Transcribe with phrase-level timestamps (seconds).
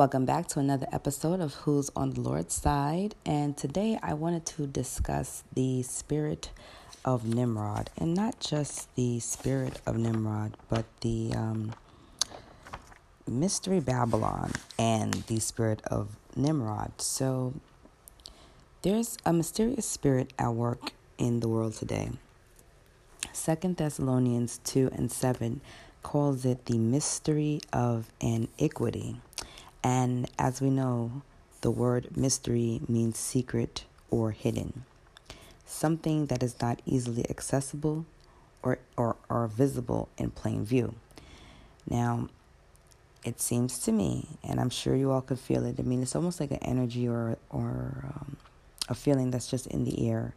[0.00, 3.14] Welcome back to another episode of Who's on the Lord's Side.
[3.26, 6.48] And today I wanted to discuss the spirit
[7.04, 11.74] of Nimrod, and not just the spirit of Nimrod, but the um,
[13.28, 16.92] mystery Babylon and the spirit of Nimrod.
[17.02, 17.52] So
[18.80, 22.08] there's a mysterious spirit at work in the world today.
[23.34, 25.60] Second Thessalonians 2 and 7
[26.02, 29.16] calls it the mystery of iniquity.
[29.82, 31.22] And as we know,
[31.60, 34.84] the word mystery means secret or hidden,
[35.64, 38.06] something that is not easily accessible
[38.62, 40.94] or, or, or visible in plain view.
[41.88, 42.28] Now,
[43.24, 45.76] it seems to me, and I'm sure you all could feel it.
[45.78, 48.36] I mean, it's almost like an energy or or um,
[48.88, 50.34] a feeling that's just in the air.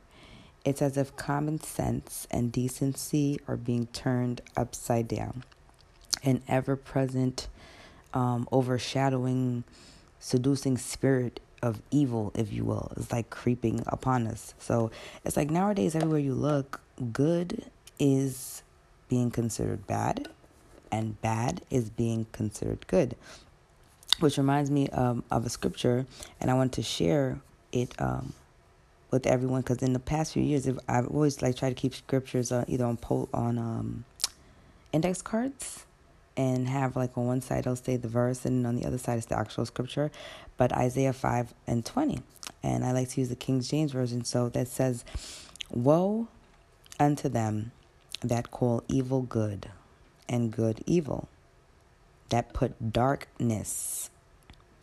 [0.66, 5.44] It's as if common sense and decency are being turned upside down.
[6.24, 7.48] An ever present
[8.14, 9.64] um, overshadowing,
[10.20, 14.54] seducing spirit of evil, if you will, is like creeping upon us.
[14.60, 14.92] So
[15.24, 17.66] it's like nowadays, everywhere you look, good
[18.00, 18.64] is
[19.08, 20.28] being considered bad,
[20.92, 23.16] and bad is being considered good.
[24.20, 26.06] Which reminds me um, of a scripture,
[26.40, 27.40] and I want to share
[27.72, 28.34] it um,
[29.10, 32.52] with everyone because in the past few years, I've always like tried to keep scriptures
[32.52, 34.06] uh, either on po- on um,
[34.92, 35.86] index cards
[36.36, 39.18] and have like on one side it'll say the verse and on the other side
[39.18, 40.12] is the actual scripture
[40.58, 42.22] but isaiah 5 and 20
[42.64, 45.06] and i like to use the king james version so that says
[45.70, 46.28] woe
[47.00, 47.72] unto them
[48.22, 49.70] that call evil good
[50.28, 51.28] and good evil
[52.30, 54.10] that put darkness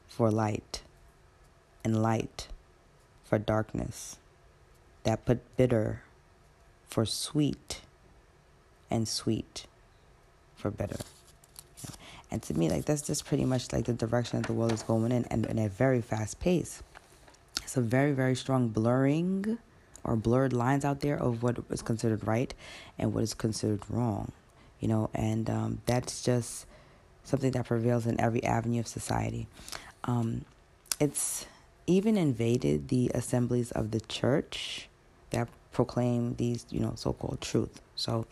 [0.07, 0.83] for light
[1.83, 2.49] and light
[3.25, 4.19] for darkness
[5.05, 6.03] that put bitter
[6.87, 7.81] for sweet
[8.91, 9.67] and sweet
[10.55, 10.99] for bitter
[12.31, 14.83] and to me, like that's just pretty much like the direction that the world is
[14.83, 16.83] going in and in a very fast pace.
[17.63, 19.59] It's a very, very strong blurring
[20.05, 22.55] or blurred lines out there of what is considered right
[22.99, 24.33] and what is considered wrong.
[24.79, 26.67] You know, and um, that's just
[27.25, 29.47] something that prevails in every avenue of society.
[30.05, 30.45] Um,
[30.99, 31.47] it's
[31.87, 34.89] even invaded the assemblies of the church
[35.31, 37.81] that proclaim these, you know, so called truth.
[37.95, 38.27] So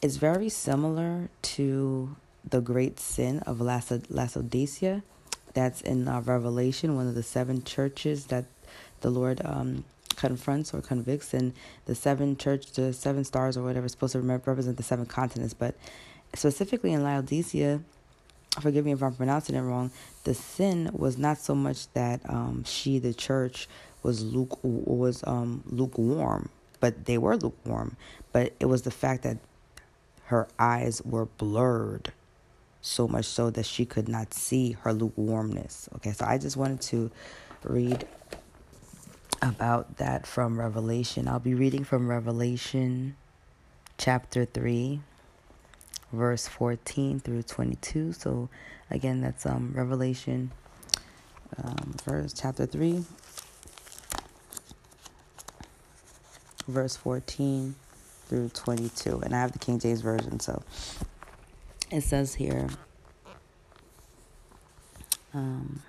[0.00, 2.16] it's very similar to
[2.48, 5.02] the great sin of Laodicea.
[5.54, 8.46] That's in uh, Revelation, one of the seven churches that
[9.00, 9.84] the Lord um,
[10.16, 11.34] confronts or convicts.
[11.34, 11.52] And
[11.84, 15.54] the seven church, the seven stars or whatever, is supposed to represent the seven continents.
[15.54, 15.74] But
[16.34, 17.80] specifically in Laodicea,
[18.60, 19.90] forgive me if I'm pronouncing it wrong,
[20.24, 23.68] the sin was not so much that um, she, the church,
[24.02, 26.48] was luke was um, lukewarm,
[26.80, 27.96] but they were lukewarm.
[28.32, 29.38] But it was the fact that
[30.24, 32.12] her eyes were blurred
[32.82, 35.88] so much so that she could not see her lukewarmness.
[35.96, 37.10] Okay, so I just wanted to
[37.62, 38.06] read
[39.40, 41.28] about that from Revelation.
[41.28, 43.16] I'll be reading from Revelation
[43.98, 45.00] chapter 3
[46.12, 48.12] verse 14 through 22.
[48.12, 48.48] So
[48.90, 50.50] again, that's um Revelation
[51.62, 53.04] um verse chapter 3
[56.68, 57.74] verse 14
[58.28, 59.20] through 22.
[59.20, 60.62] And I have the King James version, so
[61.92, 62.68] it says here
[65.34, 65.82] um,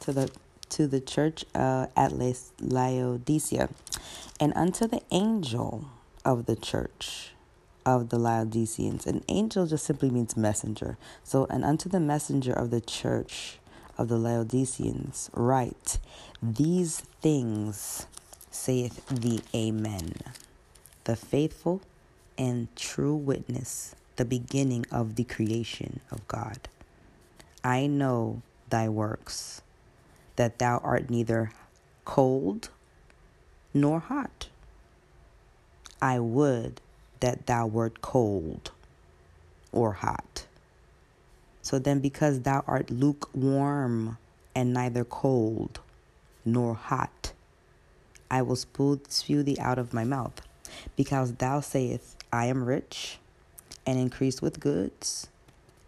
[0.00, 0.30] to the
[0.68, 2.12] to the church uh, at
[2.60, 3.68] Laodicea,
[4.38, 5.86] and unto the angel
[6.24, 7.30] of the church
[7.86, 9.06] of the Laodiceans.
[9.06, 10.98] An angel just simply means messenger.
[11.24, 13.58] So, and unto the messenger of the church
[13.96, 15.98] of the Laodiceans, write,
[16.42, 18.06] These things
[18.50, 20.12] saith the Amen,
[21.04, 21.80] the faithful
[22.36, 26.68] and true witness the beginning of the creation of God.
[27.62, 29.62] I know thy works,
[30.34, 31.52] that thou art neither
[32.04, 32.68] cold
[33.72, 34.48] nor hot.
[36.02, 36.80] I would
[37.20, 38.72] that thou wert cold
[39.70, 40.46] or hot.
[41.62, 44.18] So then, because thou art lukewarm
[44.54, 45.78] and neither cold
[46.44, 47.32] nor hot,
[48.30, 50.40] I will spew thee out of my mouth,
[50.96, 53.18] because thou sayest, I am rich
[53.88, 55.28] and increase with goods,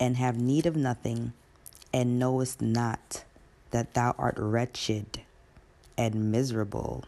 [0.00, 1.35] and have need of nothing,
[1.93, 3.25] and knowest not
[3.73, 5.20] that thou art wretched,
[5.99, 7.05] and miserable,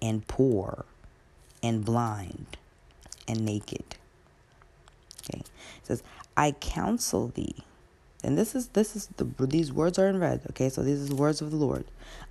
[0.00, 0.84] and poor,
[1.64, 2.46] and blind,
[3.26, 3.96] and naked.
[5.18, 5.40] Okay.
[5.40, 5.46] It
[5.82, 6.04] says,
[6.36, 7.64] I counsel thee.
[8.22, 10.42] And this is this is the these words are in red.
[10.50, 11.86] Okay, so these are the words of the Lord.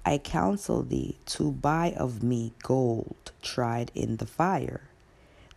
[0.05, 4.81] I counsel thee to buy of me gold tried in the fire,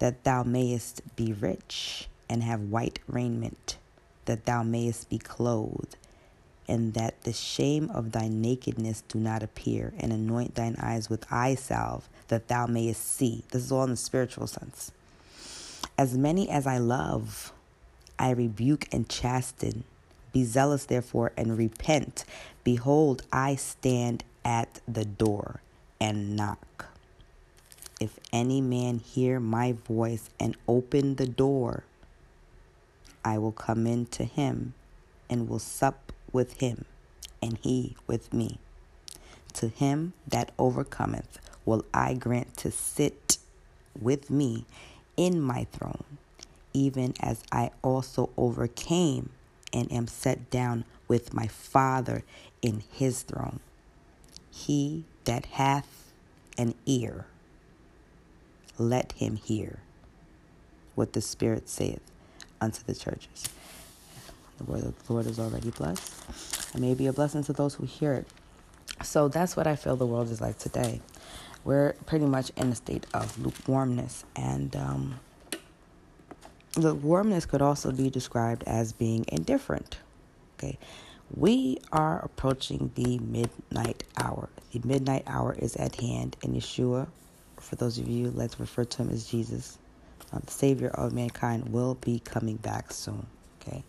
[0.01, 3.77] that thou mayest be rich, and have white raiment,
[4.25, 5.97] that thou mayest be clothed,
[6.69, 11.31] and that the shame of thy nakedness do not appear, and anoint thine eyes with
[11.31, 13.45] eye salve, that thou mayest see.
[13.51, 14.91] This is all in the spiritual sense.
[15.97, 17.53] As many as I love,
[18.19, 19.85] I rebuke and chasten.
[20.33, 22.25] Be zealous, therefore, and repent.
[22.65, 25.61] Behold, I stand at the door
[26.01, 26.87] and knock.
[28.01, 31.85] If any man hear my voice and open the door,
[33.27, 34.75] I will come in to him
[35.29, 36.85] and will sup with him,
[37.43, 38.61] and he with me.
[39.55, 43.39] To him that overcometh will I grant to sit
[44.01, 44.65] with me
[45.17, 46.19] in my throne,
[46.73, 49.31] even as I also overcame
[49.73, 52.23] and am set down with my Father
[52.63, 53.59] in his throne.
[54.53, 56.13] He that hath
[56.57, 57.27] an ear,
[58.79, 59.81] let him hear
[60.95, 62.01] what the Spirit saith
[62.61, 63.49] unto the churches.
[64.59, 67.75] The word of the Lord is already blessed and may be a blessing to those
[67.75, 68.27] who hear it.
[69.03, 71.01] So that's what I feel the world is like today.
[71.65, 75.21] We're pretty much in a state of lukewarmness, and um,
[76.77, 79.99] lukewarmness could also be described as being indifferent.
[80.59, 80.79] Okay,
[81.35, 84.49] we are approaching the midnight hour.
[84.73, 87.09] The midnight hour is at hand, and Yeshua,
[87.59, 89.79] for those of you, let's refer to him as Jesus,
[90.33, 93.27] uh, the Savior of mankind, will be coming back soon.
[93.61, 93.83] Okay.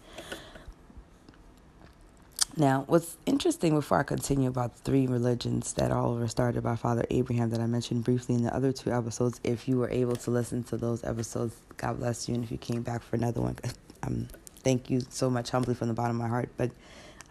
[2.59, 6.75] Now, what's interesting before I continue about the three religions that all were started by
[6.75, 10.15] Father Abraham that I mentioned briefly in the other two episodes, if you were able
[10.15, 12.33] to listen to those episodes, God bless you.
[12.33, 13.57] And if you came back for another one,
[14.03, 14.27] um,
[14.63, 16.49] thank you so much, humbly from the bottom of my heart.
[16.57, 16.71] But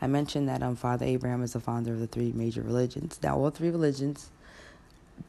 [0.01, 3.19] I mentioned that um, Father Abraham is the founder of the three major religions.
[3.21, 4.31] Now, all three religions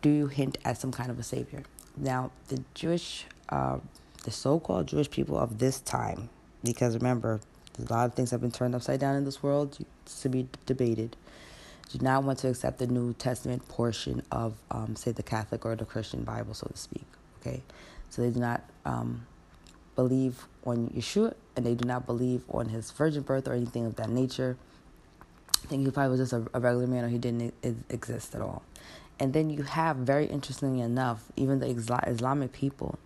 [0.04, 1.64] do hint at some kind of a savior.
[1.96, 3.78] Now, the Jewish, uh,
[4.24, 6.30] the so called Jewish people of this time,
[6.64, 7.40] because remember,
[7.80, 9.78] a lot of things have been turned upside down in this world
[10.22, 11.16] to be debated.
[11.92, 15.76] Do not want to accept the New Testament portion of, um, say, the Catholic or
[15.76, 17.06] the Christian Bible, so to speak.
[17.40, 17.62] Okay,
[18.10, 19.26] so they do not um,
[19.96, 23.96] believe on Yeshua, and they do not believe on his virgin birth or anything of
[23.96, 24.58] that nature.
[25.64, 27.54] I think he probably was just a, a regular man, or he didn't
[27.90, 28.64] exist at all.
[29.20, 33.00] And then you have, very interestingly enough, even the Islamic people,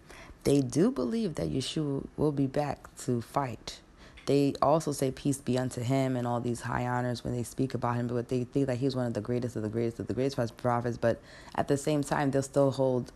[0.44, 3.80] they do believe that Yeshua will be back to fight
[4.26, 7.74] they also say peace be unto him and all these high honors when they speak
[7.74, 10.08] about him, but they think that he's one of the greatest of the greatest of
[10.08, 10.98] the greatest prophets.
[10.98, 11.20] But
[11.56, 13.12] at the same time, they'll still hold,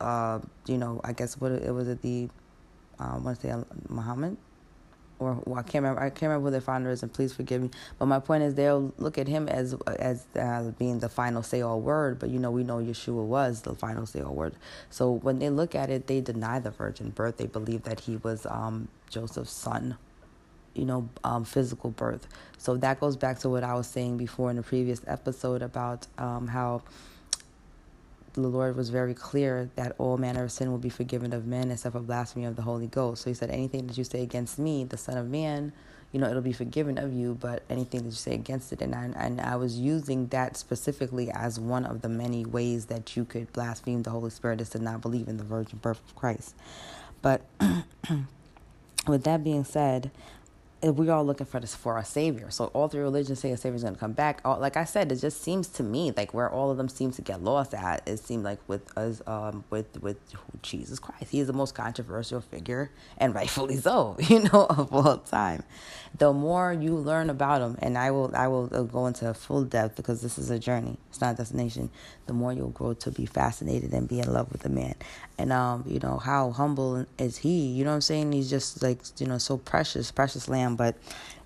[0.00, 2.28] uh, you know, I guess what it was it the,
[3.00, 4.36] uh, I want to say Muhammad,
[5.18, 6.00] or well, I can't remember.
[6.00, 7.70] I can't remember who their founder is, and please forgive me.
[7.98, 11.62] But my point is, they'll look at him as as uh, being the final say
[11.62, 12.18] all word.
[12.18, 14.54] But you know, we know Yeshua was the final say all word.
[14.90, 17.36] So when they look at it, they deny the virgin birth.
[17.36, 19.96] They believe that he was um, Joseph's son
[20.74, 22.28] you know, um, physical birth.
[22.58, 26.06] So that goes back to what I was saying before in the previous episode about
[26.18, 26.82] um, how
[28.42, 31.70] the Lord was very clear that all manner of sin will be forgiven of men
[31.70, 33.22] except for blasphemy of the Holy Ghost.
[33.22, 35.72] So he said, anything that you say against me, the Son of Man,
[36.12, 38.82] you know, it'll be forgiven of you, but anything that you say against it.
[38.82, 43.16] And I, and I was using that specifically as one of the many ways that
[43.16, 46.14] you could blaspheme the Holy Spirit is to not believe in the virgin birth of
[46.14, 46.54] Christ.
[47.22, 47.42] But
[49.08, 50.10] with that being said,
[50.82, 52.50] we're all looking for this for our savior.
[52.50, 54.40] So all three religions say a savior is going to come back.
[54.44, 57.10] All, like I said, it just seems to me like where all of them seem
[57.12, 58.06] to get lost at.
[58.06, 60.18] It seemed like with us, um, with with
[60.62, 64.16] Jesus Christ, he is the most controversial figure, and rightfully so.
[64.28, 65.62] You know, of all time.
[66.18, 69.64] The more you learn about him, and I will, I will uh, go into full
[69.64, 70.98] depth because this is a journey.
[71.10, 71.90] It's not a destination.
[72.26, 74.94] The more you'll grow to be fascinated and be in love with the man,
[75.38, 77.66] and um, you know how humble is he?
[77.66, 78.32] You know what I'm saying?
[78.32, 80.96] He's just like you know so precious, precious lamb but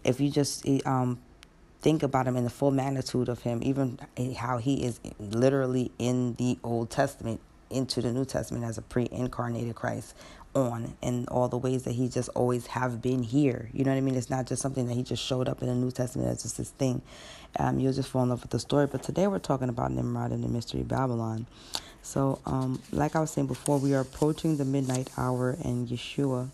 [0.05, 1.19] if you just um,
[1.81, 3.99] think about him in the full magnitude of him, even
[4.37, 9.75] how he is literally in the Old Testament into the New Testament as a pre-incarnated
[9.75, 10.15] Christ
[10.55, 13.71] on and all the ways that he just always have been here.
[13.73, 14.17] You know what I mean?
[14.17, 16.57] It's not just something that he just showed up in the New Testament as just
[16.59, 17.03] this thing.
[17.59, 18.87] Um, you'll just fall in love with the story.
[18.87, 21.47] But today we're talking about Nimrod and the mystery Babylon.
[22.03, 26.49] So, um, like I was saying before, we are approaching the midnight hour, and Yeshua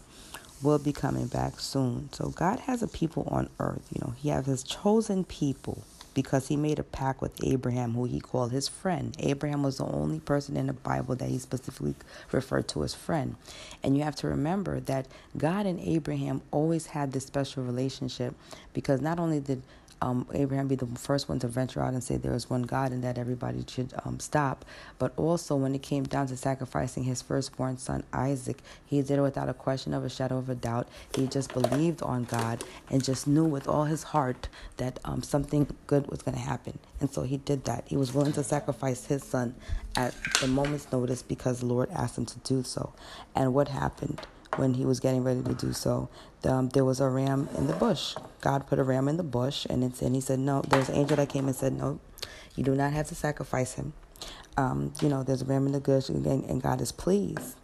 [0.63, 2.11] will be coming back soon.
[2.13, 3.87] So God has a people on earth.
[3.93, 5.85] You know, He has His chosen people
[6.15, 9.15] because He made a pact with Abraham, who He called His friend.
[9.21, 11.95] Abraham was the only person in the Bible that He specifically
[12.33, 13.37] referred to as friend.
[13.83, 18.35] And you have to remember that God and Abraham always had this special relationship
[18.73, 19.63] because not only did
[20.03, 22.93] um, Abraham be the first one to venture out and say there is one God
[22.93, 24.65] and that everybody should um, stop.
[24.99, 29.23] But also, when it came down to sacrificing his firstborn son Isaac, he did it
[29.23, 30.89] without a question of a shadow of a doubt.
[31.15, 35.67] He just believed on God and just knew with all his heart that um, something
[35.87, 36.79] good was going to happen.
[37.01, 37.85] And so he did that.
[37.87, 39.55] He was willing to sacrifice his son
[39.97, 42.93] at the moment's notice because the Lord asked him to do so.
[43.35, 44.21] And what happened?
[44.57, 46.09] When he was getting ready to do so,
[46.45, 48.15] um, there was a ram in the bush.
[48.41, 50.97] God put a ram in the bush, and, it's, and he said, No, there's an
[50.97, 52.01] angel that came and said, No,
[52.55, 53.93] you do not have to sacrifice him.
[54.57, 57.57] Um, you know, there's a ram in the bush, and, and God is pleased.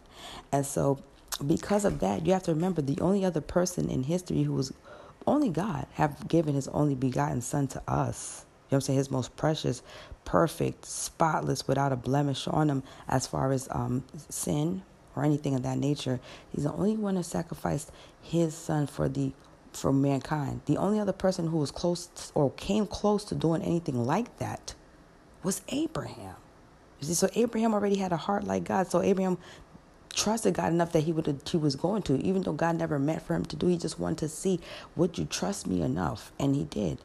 [0.51, 0.99] And so,
[1.45, 4.71] because of that, you have to remember the only other person in history who was
[5.25, 8.45] only God have given his only begotten son to us.
[8.69, 8.97] You know I'm saying?
[8.97, 9.81] His most precious,
[10.25, 14.83] perfect, spotless, without a blemish on him as far as um, sin,
[15.15, 16.19] or anything of that nature.
[16.53, 17.91] He's the only one who sacrificed
[18.21, 19.31] his son for the
[19.71, 20.61] for mankind.
[20.65, 24.37] The only other person who was close to, or came close to doing anything like
[24.37, 24.75] that
[25.41, 26.35] was Abraham.
[27.01, 28.89] See, so Abraham already had a heart like God.
[28.89, 29.37] So Abraham
[30.13, 33.23] trusted God enough that he would he was going to, even though God never meant
[33.23, 33.67] for him to do.
[33.67, 34.59] He just wanted to see,
[34.95, 36.31] would you trust me enough?
[36.39, 36.99] And he did.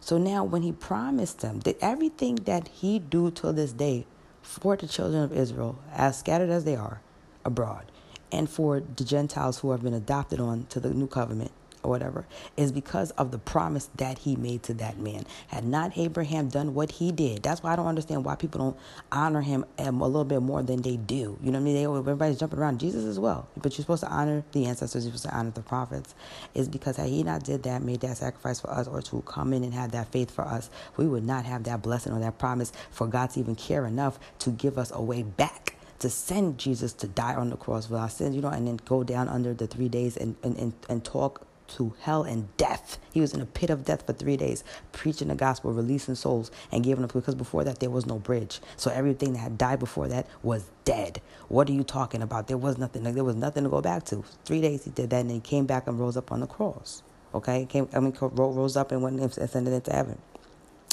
[0.00, 4.06] So now, when he promised them that everything that he do till this day
[4.42, 7.00] for the children of Israel, as scattered as they are,
[7.44, 7.86] abroad
[8.32, 12.26] and for the Gentiles who have been adopted on to the new covenant or whatever
[12.56, 15.24] is because of the promise that he made to that man.
[15.48, 18.76] Had not Abraham done what he did, that's why I don't understand why people don't
[19.10, 21.38] honor him a little bit more than they do.
[21.42, 21.74] You know what I mean?
[21.74, 25.04] They, everybody's jumping around Jesus as well, but you're supposed to honor the ancestors.
[25.04, 26.14] You're supposed to honor the prophets.
[26.54, 29.52] Is because had he not did that, made that sacrifice for us, or to come
[29.52, 32.38] in and have that faith for us, we would not have that blessing or that
[32.38, 35.71] promise for God to even care enough to give us a way back
[36.02, 38.78] to send Jesus to die on the cross for our sins, you know, and then
[38.84, 42.98] go down under the three days and, and, and, and talk to hell and death.
[43.12, 46.50] He was in a pit of death for three days, preaching the gospel, releasing souls,
[46.70, 48.60] and giving them because before that there was no bridge.
[48.76, 51.20] So everything that had died before that was dead.
[51.48, 52.48] What are you talking about?
[52.48, 53.04] There was nothing.
[53.04, 54.24] Like, there was nothing to go back to.
[54.44, 57.02] Three days he did that, and he came back and rose up on the cross.
[57.34, 57.88] Okay, came.
[57.94, 60.18] I mean, rose up and went and ascended into heaven,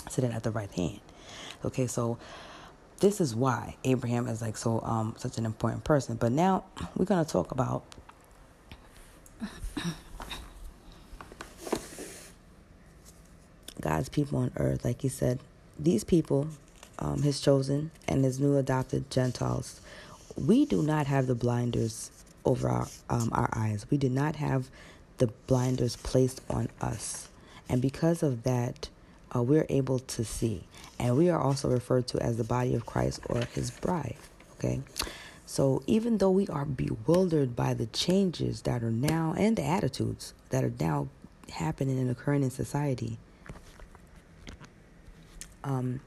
[0.10, 1.02] sitting at the right hand.
[1.66, 2.18] Okay, so
[3.00, 6.16] this is why Abraham is like so um such an important person.
[6.16, 6.66] But now
[6.98, 7.84] we're gonna talk about
[13.82, 14.84] God's people on earth.
[14.84, 15.40] Like he said,
[15.78, 16.48] these people,
[17.00, 19.82] um, his chosen and his new adopted Gentiles,
[20.36, 22.12] we do not have the blinders
[22.46, 23.86] over our um, our eyes.
[23.90, 24.70] We did not have
[25.18, 27.30] the blinders placed on us,
[27.68, 28.90] and because of that,
[29.36, 30.64] uh, we're able to see.
[30.98, 34.18] And we are also referred to as the body of Christ or his bride.
[34.58, 34.82] Okay.
[35.46, 40.34] So even though we are bewildered by the changes that are now and the attitudes
[40.50, 41.08] that are now
[41.52, 43.18] happening and occurring in society,
[45.64, 46.02] um,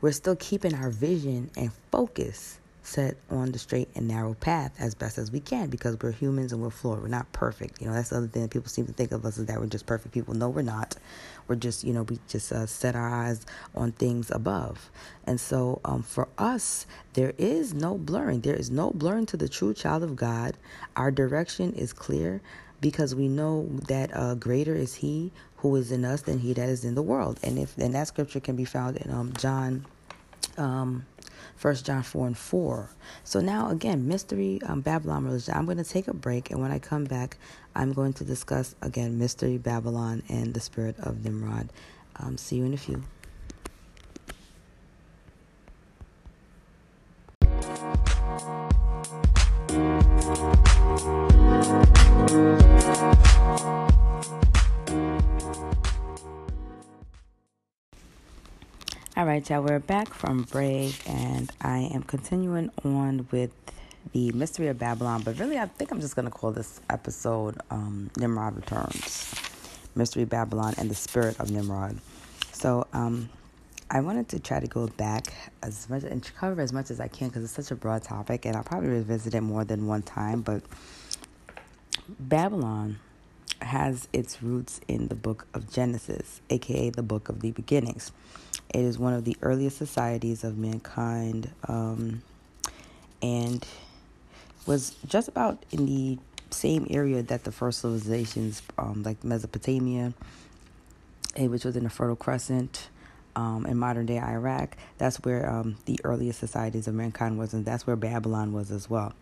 [0.00, 4.94] we're still keeping our vision and focus set on the straight and narrow path as
[4.94, 7.00] best as we can because we're humans and we're flawed.
[7.00, 7.80] We're not perfect.
[7.80, 9.60] You know, that's the other thing that people seem to think of us is that
[9.60, 10.34] we're just perfect people.
[10.34, 10.96] No, we're not.
[11.50, 14.88] We're just, you know, we just uh, set our eyes on things above.
[15.24, 18.42] And so um, for us, there is no blurring.
[18.42, 20.56] There is no blurring to the true child of God.
[20.94, 22.40] Our direction is clear
[22.80, 26.68] because we know that uh, greater is He who is in us than He that
[26.68, 27.40] is in the world.
[27.42, 29.84] And if and that scripture can be found in um, John.
[30.56, 31.04] Um,
[31.56, 32.90] First John 4 and 4.
[33.24, 35.54] So now again, mystery um, Babylon religion.
[35.56, 37.36] I'm going to take a break, and when I come back,
[37.74, 41.68] I'm going to discuss again mystery Babylon and the spirit of Nimrod.
[42.16, 43.02] Um, see you in a few.
[59.50, 63.50] Y'all, we're back from break, and I am continuing on with
[64.12, 65.22] the mystery of Babylon.
[65.24, 69.34] But really, I think I'm just going to call this episode um, Nimrod Returns
[69.96, 71.98] Mystery Babylon and the Spirit of Nimrod.
[72.52, 73.28] So, um,
[73.90, 75.32] I wanted to try to go back
[75.64, 78.46] as much and cover as much as I can because it's such a broad topic,
[78.46, 80.42] and I'll probably revisit it more than one time.
[80.42, 80.62] But
[82.20, 83.00] Babylon
[83.62, 88.12] has its roots in the book of Genesis, aka the book of the beginnings.
[88.72, 92.22] It is one of the earliest societies of mankind um,
[93.20, 93.66] and
[94.66, 96.18] was just about in the
[96.50, 100.12] same area that the first civilizations, um, like Mesopotamia,
[101.36, 102.88] eh, which was in the Fertile Crescent,
[103.34, 104.76] um, in modern day Iraq.
[104.98, 108.88] That's where um, the earliest societies of mankind was, and that's where Babylon was as
[108.88, 109.14] well.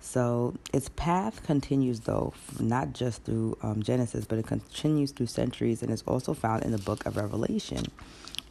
[0.00, 5.82] So its path continues, though, not just through um, Genesis, but it continues through centuries
[5.82, 7.84] and is also found in the book of Revelation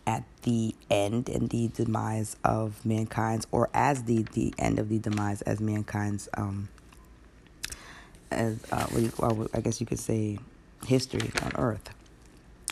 [0.07, 4.99] at the end and the demise of mankind's, or as the, the end of the
[4.99, 6.69] demise as mankind's, um,
[8.31, 10.39] as uh, well, I guess you could say,
[10.85, 11.89] history on earth.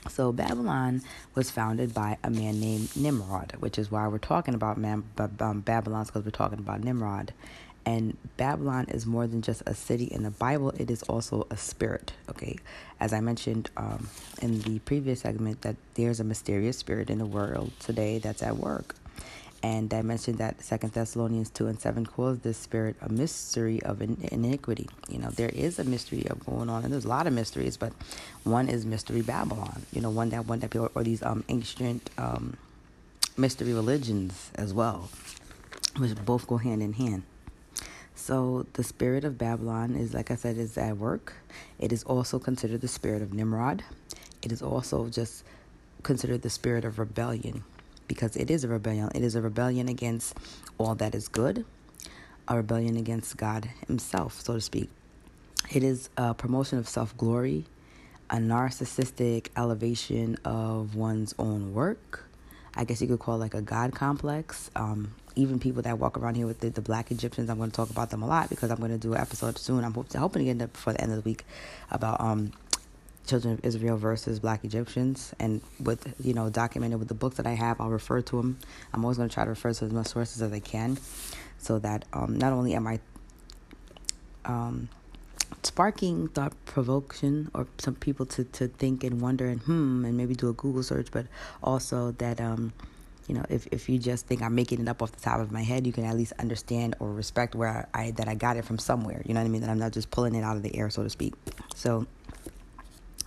[0.08, 1.02] So Babylon
[1.36, 5.04] was founded by a man named Nimrod, which is why we're talking about man,
[5.40, 7.34] um, Babylon, because we're talking about Nimrod.
[7.86, 11.58] And Babylon is more than just a city in the Bible, it is also a
[11.58, 12.14] spirit.
[12.30, 12.58] Okay.
[13.00, 14.10] As I mentioned um,
[14.42, 18.58] in the previous segment, that there's a mysterious spirit in the world today that's at
[18.58, 18.96] work.
[19.62, 24.02] And I mentioned that Second Thessalonians 2 and 7 calls this spirit a mystery of
[24.02, 24.88] iniquity.
[25.10, 27.76] You know, there is a mystery of going on, and there's a lot of mysteries,
[27.76, 27.92] but
[28.44, 29.82] one is Mystery Babylon.
[29.92, 32.56] You know, one that one that people, or these um, ancient um,
[33.36, 35.10] mystery religions as well,
[35.98, 37.24] which both go hand in hand.
[38.20, 41.34] So the spirit of Babylon is, like I said, is at work.
[41.80, 43.84] It is also considered the spirit of Nimrod.
[44.44, 45.44] It is also just
[46.04, 47.64] considered the spirit of rebellion
[48.08, 49.10] because it is a rebellion.
[49.16, 50.38] It is a rebellion against
[50.78, 51.66] all that is good,
[52.48, 54.90] a rebellion against God Himself, so to speak.
[55.72, 57.66] It is a promotion of self glory,
[58.30, 62.29] a narcissistic elevation of one's own work.
[62.76, 64.70] I guess you could call like a God complex.
[64.76, 67.76] Um, even people that walk around here with the, the black Egyptians, I'm going to
[67.76, 69.84] talk about them a lot because I'm going to do an episode soon.
[69.84, 71.46] I'm hoping to get it before the end of the week
[71.92, 72.52] about um,
[73.26, 75.34] children of Israel versus black Egyptians.
[75.40, 78.60] And with, you know, documented with the books that I have, I'll refer to them.
[78.94, 80.98] I'm always going to try to refer to as much sources as I can
[81.58, 83.00] so that um, not only am I
[84.46, 84.90] um,
[85.64, 90.36] sparking thought provocation or some people to, to think and wonder and hmm and maybe
[90.36, 91.26] do a Google search, but
[91.64, 92.74] also that um,
[93.30, 95.52] you know, if, if you just think I'm making it up off the top of
[95.52, 98.66] my head, you can at least understand or respect where I, that I got it
[98.66, 99.22] from somewhere.
[99.24, 99.62] You know what I mean?
[99.62, 101.36] That I'm not just pulling it out of the air, so to speak.
[101.76, 102.08] So,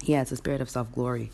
[0.02, 1.30] yeah, it's a spirit of self glory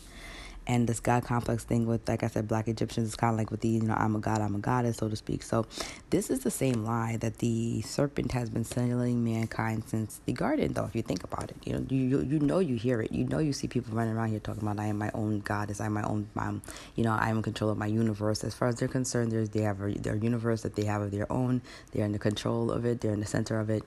[0.69, 3.49] and this God complex thing with, like I said, black Egyptians is kind of like
[3.49, 5.41] with the, you know, I'm a God, I'm a goddess, so to speak.
[5.41, 5.65] So
[6.11, 10.73] this is the same lie that the serpent has been selling mankind since the garden,
[10.73, 11.57] though, if you think about it.
[11.65, 13.11] You know, you, you know you hear it.
[13.11, 15.81] You know you see people running around here talking about, I am my own goddess,
[15.81, 16.61] I'm my own, I'm,
[16.95, 18.43] you know, I'm in control of my universe.
[18.43, 21.09] As far as they're concerned, there's, they have a, their universe that they have of
[21.09, 21.63] their own.
[21.93, 23.01] They're in the control of it.
[23.01, 23.81] They're in the center of it.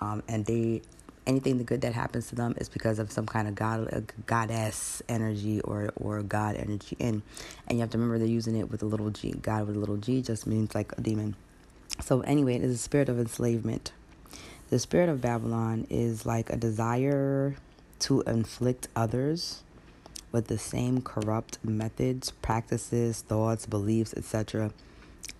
[0.00, 0.82] Um, and they
[1.26, 5.02] anything the good that happens to them is because of some kind of god goddess
[5.08, 7.22] energy or or god energy and
[7.66, 9.78] and you have to remember they're using it with a little g god with a
[9.78, 11.36] little g just means like a demon.
[12.00, 13.92] So anyway it is a spirit of enslavement.
[14.70, 17.56] The spirit of babylon is like a desire
[18.00, 19.62] to inflict others
[20.32, 24.70] with the same corrupt methods practices thoughts beliefs etc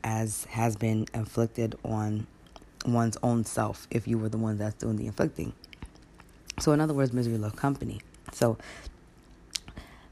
[0.03, 2.27] as has been inflicted on
[2.87, 5.53] one's own self if you were the one that's doing the inflicting
[6.59, 8.01] so, in other words, misery loves company.
[8.33, 8.57] So,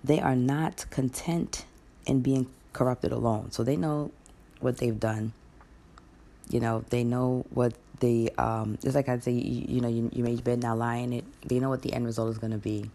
[0.02, 1.64] they are not content
[2.06, 3.50] in being corrupted alone.
[3.50, 4.10] So, they know
[4.60, 5.32] what they've done.
[6.50, 10.10] You know, they know what they, um, just like I'd say, you, you know, you,
[10.12, 11.24] you your bed, now in it.
[11.46, 12.90] They know what the end result is going to be.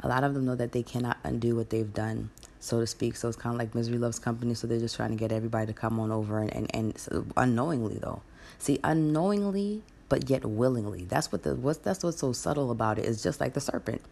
[0.00, 2.28] A lot of them know that they cannot undo what they've done,
[2.60, 3.16] so to speak.
[3.16, 4.52] So, it's kind of like misery loves company.
[4.52, 7.98] So, they're just trying to get everybody to come on over and, and, and unknowingly,
[8.02, 8.20] though.
[8.58, 11.06] See, unknowingly, but yet willingly.
[11.06, 13.06] That's what the what's that's what's so subtle about it.
[13.06, 14.02] It's just like the serpent,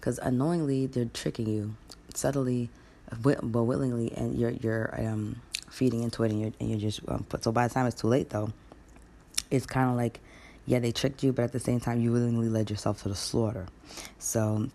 [0.00, 1.74] because unknowingly they're tricking you,
[2.14, 2.70] subtly,
[3.20, 5.36] but willingly, and you're you're um,
[5.68, 7.26] feeding into it, and you're and you're just um.
[7.42, 8.54] So by the time it's too late, though,
[9.50, 10.20] it's kind of like,
[10.64, 13.14] yeah, they tricked you, but at the same time, you willingly led yourself to the
[13.14, 13.66] slaughter.
[14.18, 14.70] So,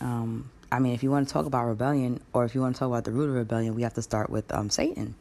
[0.00, 2.78] um, I mean, if you want to talk about rebellion, or if you want to
[2.78, 5.16] talk about the root of rebellion, we have to start with um, Satan.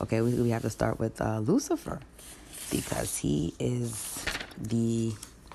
[0.00, 2.00] Okay, we, we have to start with uh, Lucifer
[2.70, 4.24] because he is
[4.58, 5.12] the,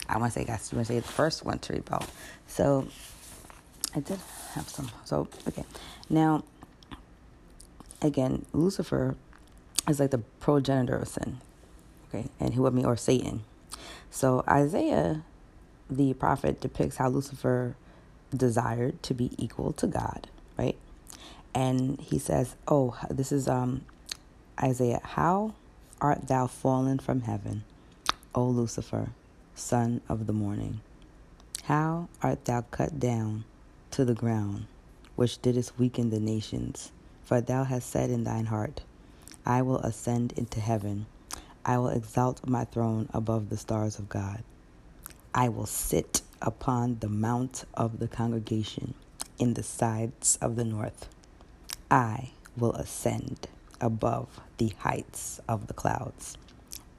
[0.10, 2.04] I want to say, guys, you want to say the first one to rebel.
[2.48, 2.88] So
[3.96, 4.20] I did
[4.54, 4.90] have some.
[5.06, 5.64] So, okay.
[6.10, 6.44] Now,
[8.02, 9.16] again, Lucifer
[9.88, 11.38] is like the progenitor of sin.
[12.10, 13.44] Okay, and who, I mean, or Satan.
[14.10, 15.24] So Isaiah,
[15.90, 17.76] the prophet, depicts how Lucifer
[18.36, 20.28] desired to be equal to God,
[20.58, 20.78] right?
[21.54, 23.84] And he says, "Oh, this is um
[24.60, 25.54] Isaiah, how
[26.00, 27.64] art thou fallen from heaven,
[28.36, 29.10] O Lucifer,
[29.56, 30.82] son of the morning?
[31.64, 33.46] How art thou cut down
[33.92, 34.66] to the ground,
[35.16, 36.92] which didst weaken the nations?
[37.24, 38.82] For thou hast said in thine heart,
[39.46, 41.06] I will ascend into heaven.
[41.66, 44.44] I will exalt my throne above the stars of God.
[45.34, 48.96] I will sit upon the mount of the congregation
[49.40, 51.08] in the sides of the north.
[51.90, 53.48] I will ascend
[53.82, 56.38] above the heights of the clouds.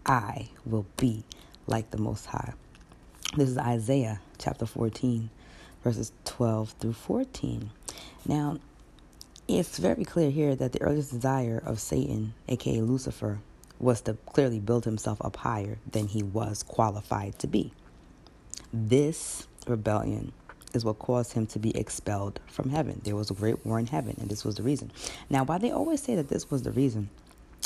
[0.05, 1.25] I will be
[1.67, 2.55] like the Most High.
[3.37, 5.31] This is Isaiah chapter 14,
[5.85, 7.71] verses 12 through 14.
[8.27, 8.59] Now,
[9.49, 13.41] it's very clear here that the earliest desire of Satan, aka Lucifer,
[13.79, 17.73] was to clearly build himself up higher than he was qualified to be.
[18.73, 20.33] This rebellion
[20.75, 23.01] is what caused him to be expelled from heaven.
[23.05, 24.91] There was a great war in heaven, and this was the reason.
[25.31, 27.11] Now, why they always say that this was the reason,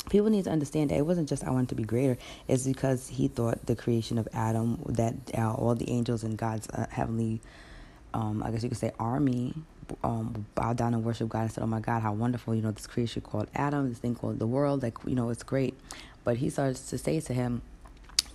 [0.09, 2.17] people need to understand that it wasn't just I wanted to be greater.
[2.47, 6.67] It's because he thought the creation of Adam, that uh, all the angels and God's
[6.69, 7.41] uh, heavenly,
[8.13, 9.53] um, I guess you could say, army
[10.03, 12.55] um, bow down and worship God and said, "Oh my God, how wonderful!
[12.55, 14.83] You know this creation called Adam, this thing called the world.
[14.83, 15.77] Like you know, it's great."
[16.23, 17.61] But he starts to say to him,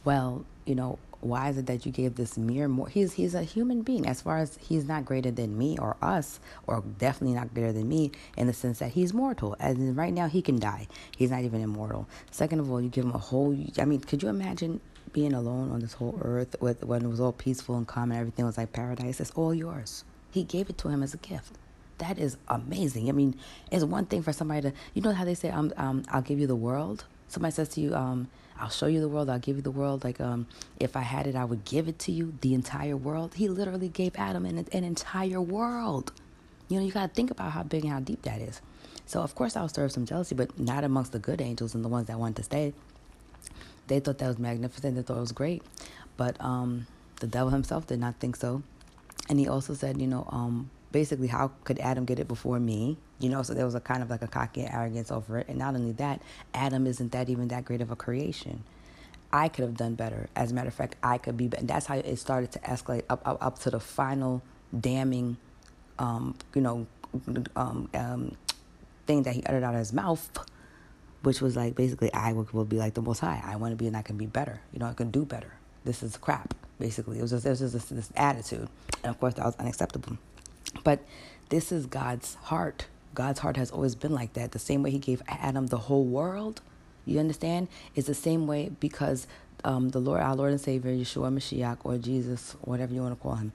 [0.05, 2.89] "Well, you know, why is it that you gave this mere more?
[2.89, 4.07] He's he's a human being.
[4.07, 7.89] As far as he's not greater than me or us, or definitely not greater than
[7.89, 9.57] me in the sense that he's mortal.
[9.61, 10.89] And right now he can die.
[11.17, 12.09] He's not even immortal.
[12.33, 13.57] Second of all, you give him a whole.
[13.79, 14.81] I mean, could you imagine
[15.13, 18.21] being alone on this whole earth with when it was all peaceful and calm and
[18.21, 19.21] everything was like paradise?
[19.21, 20.05] It's all yours.
[20.33, 21.57] He gave it to him as a gift.
[21.99, 23.09] That is amazing.
[23.09, 23.37] I mean,
[23.71, 26.41] it's one thing for somebody to, you know how they say, um, um, I'll give
[26.41, 27.05] you the world?
[27.29, 28.29] Somebody says to you, um,
[28.63, 30.05] I'll show you the world, I'll give you the world.
[30.05, 30.47] Like, um,
[30.79, 33.35] if I had it, I would give it to you, the entire world.
[33.35, 36.13] He literally gave Adam an, an entire world.
[36.69, 38.61] You know, you got to think about how big and how deep that is.
[39.05, 41.85] So, of course, I was stir some jealousy, but not amongst the good angels and
[41.85, 42.73] the ones that wanted to stay.
[43.89, 44.95] They thought that was magnificent.
[44.95, 45.65] They thought it was great.
[46.17, 46.87] But um,
[47.19, 48.63] the devil himself did not think so.
[49.29, 52.99] And he also said, you know, um, basically, how could Adam get it before me?
[53.19, 55.49] You know, so there was a kind of like a cocky arrogance over it.
[55.49, 56.23] And not only that,
[56.55, 58.63] Adam isn't that even that great of a creation.
[59.33, 60.29] I could have done better.
[60.37, 61.61] As a matter of fact, I could be better.
[61.61, 64.43] And that's how it started to escalate up, up, up to the final
[64.79, 65.39] damning,
[65.99, 66.87] um, you know,
[67.57, 68.37] um, um,
[69.07, 70.31] thing that he uttered out of his mouth,
[71.23, 73.43] which was like basically, I will, will be like the Most High.
[73.45, 74.61] I want to be and I can be better.
[74.73, 75.55] You know, I can do better.
[75.85, 77.19] This is crap basically.
[77.19, 78.69] It was just, it was just this, this attitude.
[79.05, 80.19] And of course, that was unacceptable.
[80.85, 81.01] But
[81.49, 82.87] this is God's heart.
[83.15, 84.53] God's heart has always been like that.
[84.53, 86.61] The same way He gave Adam the whole world,
[87.05, 89.27] you understand, is the same way because
[89.65, 93.23] um, the Lord, our Lord and Savior, Yeshua Mashiach, or Jesus, whatever you want to
[93.23, 93.53] call Him,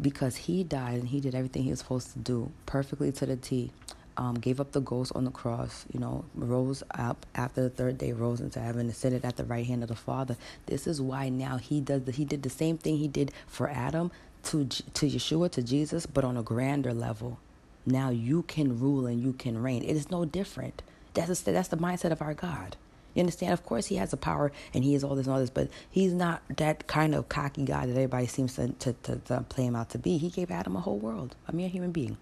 [0.00, 3.36] because He died and He did everything He was supposed to do perfectly to the
[3.36, 3.70] T
[4.16, 7.98] um, gave up the ghost on the cross, you know, rose up after the third
[7.98, 10.36] day, rose into heaven, ascended at the right hand of the Father.
[10.66, 13.68] This is why now he does the, he did the same thing he did for
[13.68, 14.10] Adam
[14.44, 17.38] to to Yeshua to Jesus, but on a grander level.
[17.84, 19.82] Now you can rule and you can reign.
[19.82, 20.82] It is no different.
[21.14, 22.76] That's a, that's the mindset of our God.
[23.14, 23.52] You understand?
[23.52, 25.68] Of course, he has the power and he is all this and all this, but
[25.90, 29.64] he's not that kind of cocky guy that everybody seems to, to, to, to play
[29.64, 30.16] him out to be.
[30.16, 32.16] He gave Adam a whole world, a mere human being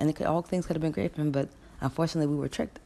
[0.00, 1.48] and could, all things could have been great for him, but
[1.80, 2.80] unfortunately, we were tricked.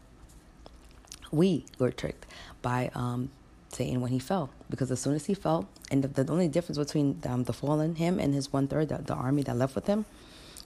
[1.31, 2.27] We were tricked
[2.61, 3.31] by um,
[3.75, 6.79] Satan when he fell, because as soon as he fell, and the, the only difference
[6.79, 9.87] between um, the fallen him and his one third, the, the army that left with
[9.87, 10.05] him,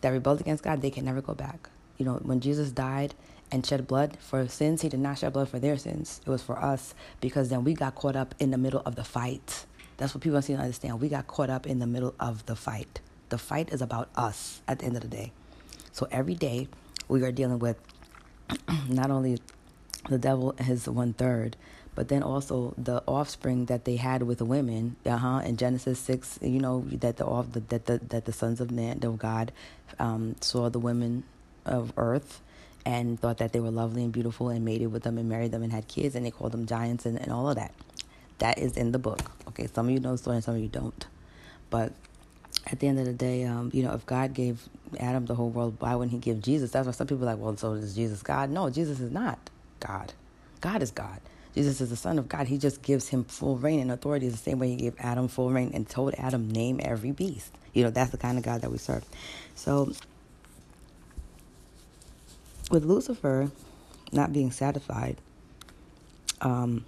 [0.01, 1.69] that rebelled against God, they can never go back.
[1.97, 3.15] You know, when Jesus died
[3.51, 6.21] and shed blood for sins, he did not shed blood for their sins.
[6.25, 9.05] It was for us, because then we got caught up in the middle of the
[9.05, 9.67] fight.
[9.97, 11.01] That's what people need to understand.
[11.01, 13.01] We got caught up in the middle of the fight.
[13.31, 15.33] The fight is about us at the end of the day.
[15.93, 16.69] So every day
[17.09, 17.77] we are dealing with
[18.89, 19.39] not only
[20.09, 21.57] the devil and his one third,
[21.99, 24.95] but then also the offspring that they had with women.
[25.05, 25.43] Uh huh.
[25.45, 29.01] In Genesis six, you know that the off that the that the sons of man
[29.03, 29.51] of God
[29.99, 31.25] um, saw the women
[31.65, 32.41] of earth
[32.87, 35.65] and thought that they were lovely and beautiful and mated with them and married them
[35.65, 37.75] and had kids and they called them giants and, and all of that.
[38.39, 39.33] That is in the book.
[39.49, 41.05] Okay, some of you know the story and some of you don't.
[41.69, 41.93] But
[42.69, 44.69] at the end of the day, um, you know, if God gave
[45.01, 46.71] Adam the whole world, why wouldn't he give Jesus?
[46.71, 48.51] That's why some people are like, well, so is Jesus God?
[48.51, 50.13] No, Jesus is not God.
[50.61, 51.21] God is God.
[51.55, 52.47] Jesus is the Son of God.
[52.47, 55.51] He just gives him full reign and authority the same way he gave Adam full
[55.51, 57.53] reign and told Adam, name every beast.
[57.73, 59.05] You know, that's the kind of God that we serve.
[59.55, 59.93] So,
[62.71, 63.51] with Lucifer
[64.13, 65.17] not being satisfied,
[66.41, 66.85] um,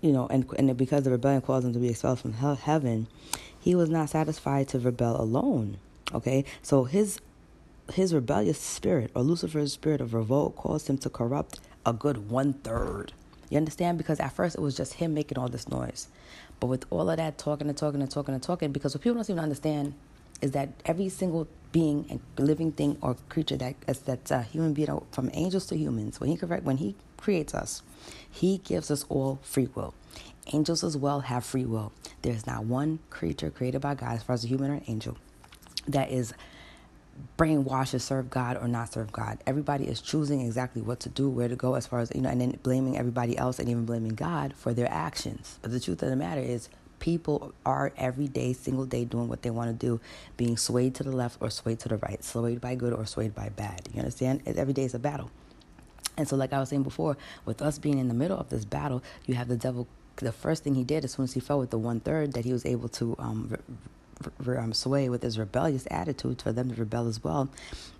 [0.00, 3.06] you know, and, and because the rebellion caused him to be expelled from hell, heaven,
[3.58, 5.78] he was not satisfied to rebel alone.
[6.12, 7.18] Okay, so his
[7.92, 12.54] his rebellious spirit or Lucifer's spirit of revolt caused him to corrupt a good one
[12.54, 13.12] third.
[13.50, 13.98] You understand?
[13.98, 16.08] Because at first it was just him making all this noise.
[16.60, 19.16] But with all of that talking and talking and talking and talking, because what people
[19.16, 19.94] don't seem to understand
[20.40, 24.72] is that every single being and living thing or creature that is that a human
[24.72, 27.82] being uh, from angels to humans, when he correct when he creates us,
[28.30, 29.94] he gives us all free will.
[30.52, 31.92] Angels as well have free will.
[32.22, 35.16] There's not one creature created by God, as far as a human or an angel,
[35.88, 36.34] that is
[37.38, 39.38] brainwashed to serve God or not serve God.
[39.46, 42.30] Everybody is choosing exactly what to do, where to go, as far as, you know,
[42.30, 45.58] and then blaming everybody else and even blaming God for their actions.
[45.62, 46.68] But the truth of the matter is,
[47.00, 50.00] people are every day, single day, doing what they want to do,
[50.36, 53.34] being swayed to the left or swayed to the right, swayed by good or swayed
[53.34, 53.88] by bad.
[53.92, 54.42] You understand?
[54.46, 55.30] Every day is a battle.
[56.16, 58.64] And so, like I was saying before, with us being in the middle of this
[58.64, 59.86] battle, you have the devil.
[60.16, 62.44] The first thing he did as soon as he fell with the one third that
[62.44, 63.52] he was able to um,
[64.46, 67.50] um, sway with his rebellious attitude for them to rebel as well,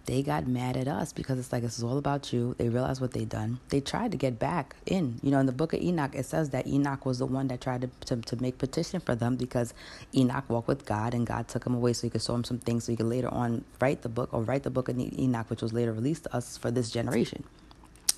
[0.06, 2.54] they got mad at us because it's like this is all about you.
[2.58, 3.60] They realized what they done.
[3.70, 5.18] They tried to get back in.
[5.22, 7.60] You know, in the book of Enoch, it says that Enoch was the one that
[7.62, 9.72] tried to, to, to make petition for them because
[10.14, 12.58] Enoch walked with God and God took him away so he could show him some
[12.58, 15.48] things so he could later on write the book or write the book of Enoch,
[15.48, 17.44] which was later released to us for this generation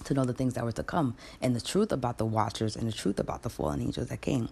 [0.04, 2.88] to know the things that were to come and the truth about the watchers and
[2.88, 4.48] the truth about the fallen angels that came.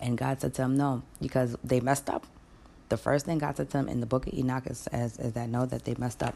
[0.00, 2.26] And God said to them, No, because they messed up
[2.88, 5.32] the first thing God said to them in the book of Enoch is, is, is
[5.32, 6.34] that know that they messed up.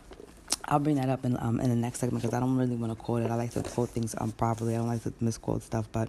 [0.64, 2.96] I'll bring that up in um, in the next segment because I don't really want
[2.96, 3.30] to quote it.
[3.30, 4.74] I like to quote things um properly.
[4.74, 5.88] I don't like to misquote stuff.
[5.90, 6.08] But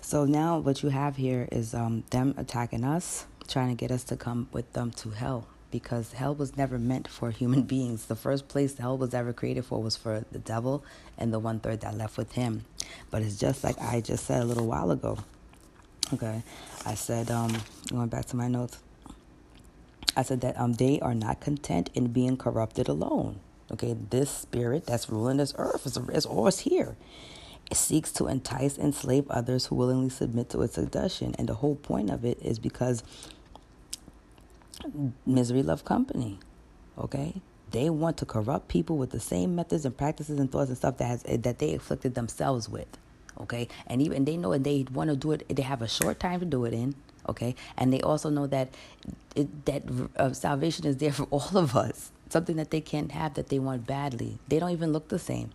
[0.00, 4.04] so now what you have here is um them attacking us, trying to get us
[4.04, 8.06] to come with them to hell because hell was never meant for human beings.
[8.06, 10.84] The first place hell was ever created for was for the devil
[11.18, 12.64] and the one third that left with him.
[13.10, 15.18] But it's just like I just said a little while ago.
[16.12, 16.42] Okay,
[16.84, 17.56] I said um
[17.90, 18.78] going back to my notes.
[20.14, 23.40] I said that um, they are not content in being corrupted alone.
[23.72, 26.96] Okay, this spirit that's ruling this earth is, is always here.
[27.70, 31.34] It seeks to entice, and enslave others who willingly submit to its seduction.
[31.36, 33.02] And the whole point of it is because
[35.26, 36.38] misery love company.
[36.96, 37.40] Okay?
[37.72, 40.98] They want to corrupt people with the same methods and practices and thoughts and stuff
[40.98, 42.86] that has that they afflicted themselves with.
[43.40, 43.66] Okay?
[43.88, 46.40] And even they know and they want to do it, they have a short time
[46.40, 46.94] to do it in
[47.28, 48.68] okay and they also know that
[49.34, 49.82] it, that
[50.16, 53.58] uh, salvation is there for all of us something that they can't have that they
[53.58, 55.50] want badly they don't even look the same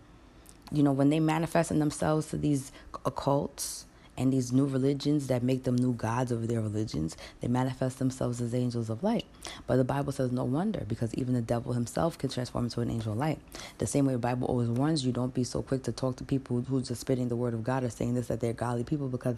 [0.70, 2.72] you know when they manifest in themselves to these
[3.04, 3.84] occults
[4.16, 8.40] and these new religions that make them new gods over their religions, they manifest themselves
[8.40, 9.24] as angels of light.
[9.66, 12.90] But the Bible says no wonder, because even the devil himself can transform into an
[12.90, 13.38] angel of light.
[13.78, 16.24] The same way the Bible always warns you, don't be so quick to talk to
[16.24, 19.08] people who's just spitting the word of God or saying this that they're godly people,
[19.08, 19.36] because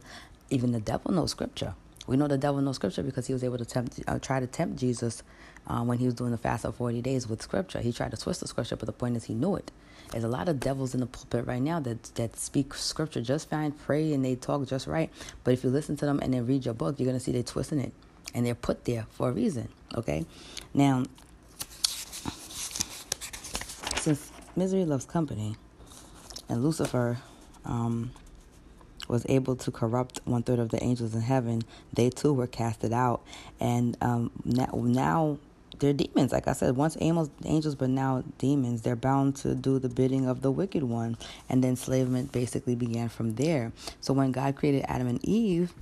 [0.51, 1.75] even the devil knows scripture.
[2.07, 4.47] We know the devil knows scripture because he was able to tempt, uh, try to
[4.47, 5.23] tempt Jesus
[5.67, 7.81] uh, when he was doing the fast of 40 days with scripture.
[7.81, 9.71] He tried to twist the scripture, but the point is he knew it.
[10.11, 13.49] There's a lot of devils in the pulpit right now that, that speak scripture just
[13.49, 15.11] fine, pray, and they talk just right.
[15.43, 17.33] But if you listen to them and then read your book, you're going to see
[17.33, 17.93] they're twisting it.
[18.35, 20.27] And they're put there for a reason, okay?
[20.75, 21.05] Now,
[23.97, 25.57] since misery loves company,
[26.49, 27.19] and Lucifer
[27.65, 28.13] um,
[29.09, 31.63] was able to corrupt one third of the angels in heaven,
[31.93, 33.23] they too were casted out.
[33.61, 35.39] And um, now, now
[35.79, 36.33] they're demons.
[36.33, 38.83] Like I said, once angels, angels, but now demons.
[38.83, 41.17] They're bound to do the bidding of the wicked one.
[41.49, 43.73] And then enslavement basically began from there.
[44.01, 45.73] So when God created Adam and Eve,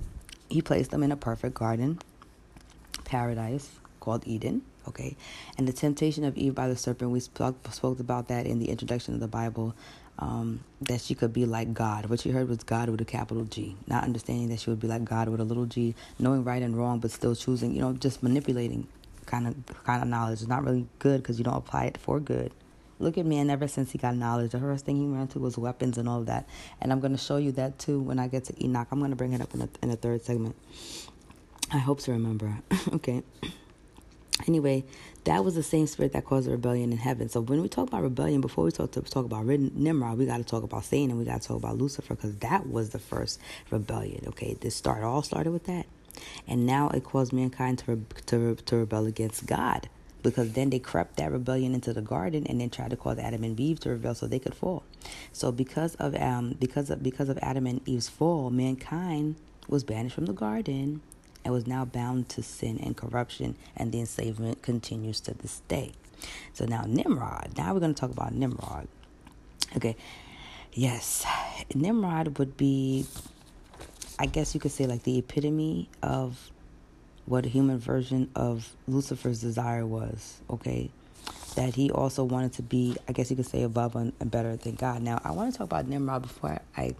[0.49, 1.99] he placed them in a perfect garden,
[3.05, 4.63] paradise called Eden.
[4.85, 5.15] Okay,
[5.57, 8.69] and the temptation of Eve by the serpent, we spoke, spoke about that in the
[8.69, 9.73] introduction of the Bible
[10.19, 12.05] um, that she could be like God.
[12.07, 14.87] What she heard was God with a capital G, not understanding that she would be
[14.87, 17.93] like God with a little g, knowing right and wrong, but still choosing, you know,
[17.93, 18.87] just manipulating
[19.25, 20.39] kind of kind of knowledge.
[20.39, 22.51] It's not really good because you don't apply it for good.
[22.99, 25.57] Look at man, ever since he got knowledge, the first thing he ran to was
[25.57, 26.47] weapons and all of that.
[26.79, 28.87] And I'm going to show you that too when I get to Enoch.
[28.91, 30.55] I'm going to bring it up in the, in the third segment.
[31.71, 32.59] I hope to remember.
[32.93, 33.23] okay.
[34.47, 34.85] Anyway,
[35.25, 37.29] that was the same spirit that caused the rebellion in heaven.
[37.29, 40.37] So when we talk about rebellion, before we talk to talk about Nimrod, we got
[40.37, 42.99] to talk about Satan and we got to talk about Lucifer because that was the
[42.99, 44.25] first rebellion.
[44.29, 45.85] Okay, this start all started with that,
[46.47, 49.89] and now it caused mankind to to to rebel against God
[50.23, 53.43] because then they crept that rebellion into the garden and then tried to cause Adam
[53.43, 54.83] and Eve to rebel so they could fall.
[55.31, 59.35] So because of um because of because of Adam and Eve's fall, mankind
[59.67, 61.01] was banished from the garden
[61.43, 65.91] and was now bound to sin and corruption, and the enslavement continues to this day.
[66.53, 67.57] So now Nimrod.
[67.57, 68.87] Now we're going to talk about Nimrod.
[69.75, 69.95] Okay.
[70.75, 71.23] Yes,
[71.75, 73.05] Nimrod would be,
[74.17, 76.49] I guess you could say, like the epitome of
[77.27, 80.41] what a human version of Lucifer's desire was.
[80.49, 80.89] Okay,
[81.55, 84.73] that he also wanted to be, I guess you could say, above and better than
[84.73, 85.03] God.
[85.03, 86.95] Now, I want to talk about Nimrod before I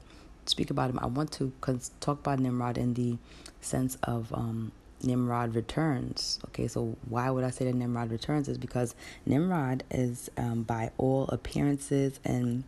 [0.46, 1.00] speak about him.
[1.02, 1.52] I want to
[2.00, 3.18] talk about Nimrod in the
[3.64, 4.72] sense of um,
[5.04, 6.40] Nimrod returns.
[6.50, 8.48] Okay, so why would I say that Nimrod returns?
[8.48, 8.96] Is because
[9.26, 12.64] Nimrod is, um, by all appearances and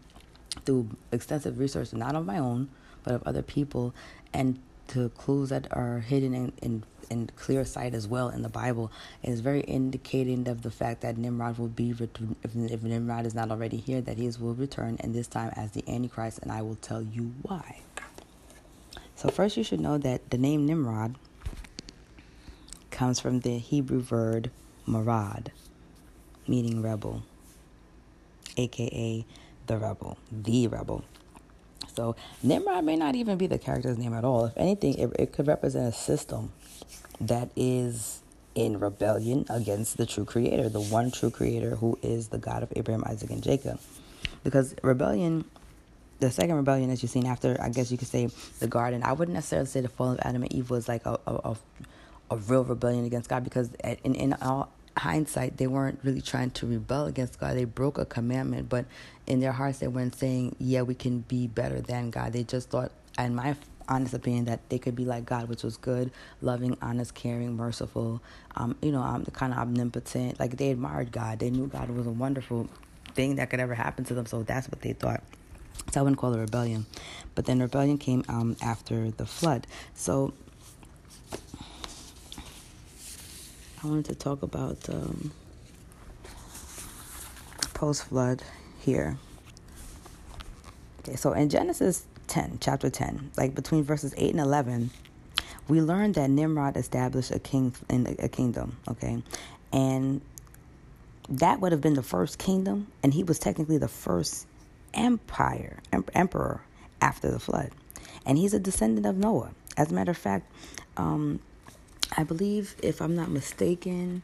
[0.66, 2.70] through extensive research, not of my own,
[3.04, 3.94] but of other people,
[4.34, 8.50] and to clues that are hidden in, in, in clear sight as well in the
[8.50, 8.92] Bible.
[9.24, 12.02] Is very indicating of the fact that Nimrod will be, if,
[12.44, 15.84] if Nimrod is not already here, that he will return, and this time as the
[15.88, 17.82] Antichrist, and I will tell you why.
[19.26, 21.16] So, first, you should know that the name Nimrod
[22.92, 24.52] comes from the Hebrew word
[24.88, 25.48] marad,
[26.48, 27.24] meaning rebel,
[28.56, 29.26] aka
[29.66, 31.04] the rebel, the rebel.
[31.96, 34.46] So Nimrod may not even be the character's name at all.
[34.46, 36.52] If anything, it, it could represent a system
[37.20, 38.22] that is
[38.54, 42.72] in rebellion against the true creator, the one true creator who is the God of
[42.76, 43.80] Abraham, Isaac, and Jacob.
[44.44, 45.46] Because rebellion,
[46.20, 49.14] the second rebellion that you've seen after, I guess you could say the garden, I
[49.14, 51.56] wouldn't necessarily say the fall of Adam and Eve was like a, a,
[52.32, 53.70] a, real rebellion against God because
[54.04, 57.58] in, in all hindsight, they weren't really trying to rebel against God.
[57.58, 58.86] They broke a commandment, but
[59.28, 62.34] in their hearts, they weren't saying, yeah, we can be better than God.
[62.34, 63.56] They just thought, in my
[63.88, 68.22] honest opinion, that they could be like God, which was good, loving, honest, caring, merciful,
[68.56, 70.40] um, you know, um, kind of omnipotent.
[70.40, 71.40] Like they admired God.
[71.40, 72.70] They knew God was a wonderful
[73.14, 74.26] thing that could ever happen to them.
[74.26, 75.24] So that's what they thought.
[75.92, 76.86] So I wouldn't call it rebellion.
[77.36, 79.68] But then rebellion came um, after the flood.
[79.94, 80.34] So
[83.84, 85.32] I wanted to talk about um,
[87.74, 88.42] post flood
[88.80, 89.18] here.
[91.02, 94.90] Okay, so in Genesis 10, chapter 10, like between verses 8 and 11,
[95.68, 99.22] we learned that Nimrod established a king in a kingdom, okay?
[99.72, 100.22] And
[101.30, 104.48] that would have been the first kingdom, and he was technically the first
[104.96, 105.78] empire,
[106.14, 106.62] emperor
[107.02, 107.72] after the flood.
[108.26, 109.52] And he's a descendant of Noah.
[109.78, 110.52] As a matter of fact,
[110.98, 111.40] um,
[112.18, 114.24] I believe, if I'm not mistaken,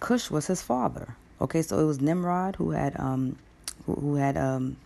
[0.00, 1.16] Cush was his father.
[1.40, 3.36] Okay, so it was Nimrod who had um,
[3.86, 4.76] who, who had um,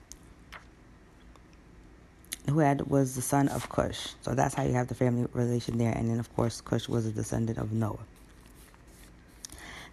[2.49, 4.09] who had was the son of Cush.
[4.23, 5.93] So that's how you have the family relation there.
[5.93, 7.99] And then of course Cush was a descendant of Noah.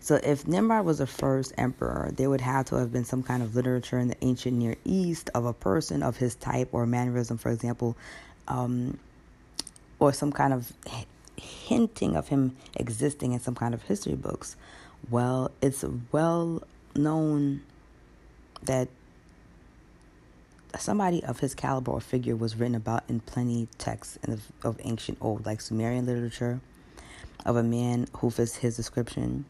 [0.03, 3.41] So if Nimrod was the first emperor, there would have to have been some kind
[3.41, 7.37] of literature in the ancient Near East of a person of his type or mannerism,
[7.37, 7.95] for example,
[8.49, 8.99] um,
[9.99, 10.73] or some kind of
[11.37, 14.57] hinting of him existing in some kind of history books.
[15.09, 16.63] Well, it's well
[16.97, 17.61] known
[18.61, 18.89] that
[20.77, 25.19] somebody of his caliber or figure was written about in plenty texts of, of ancient
[25.21, 26.59] old, like Sumerian literature,
[27.45, 29.45] of a man who fits his description.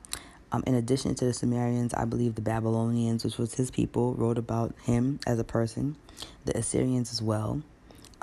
[0.54, 4.38] Um, in addition to the Sumerians, I believe the Babylonians, which was his people, wrote
[4.38, 5.96] about him as a person.
[6.46, 7.62] The Assyrians as well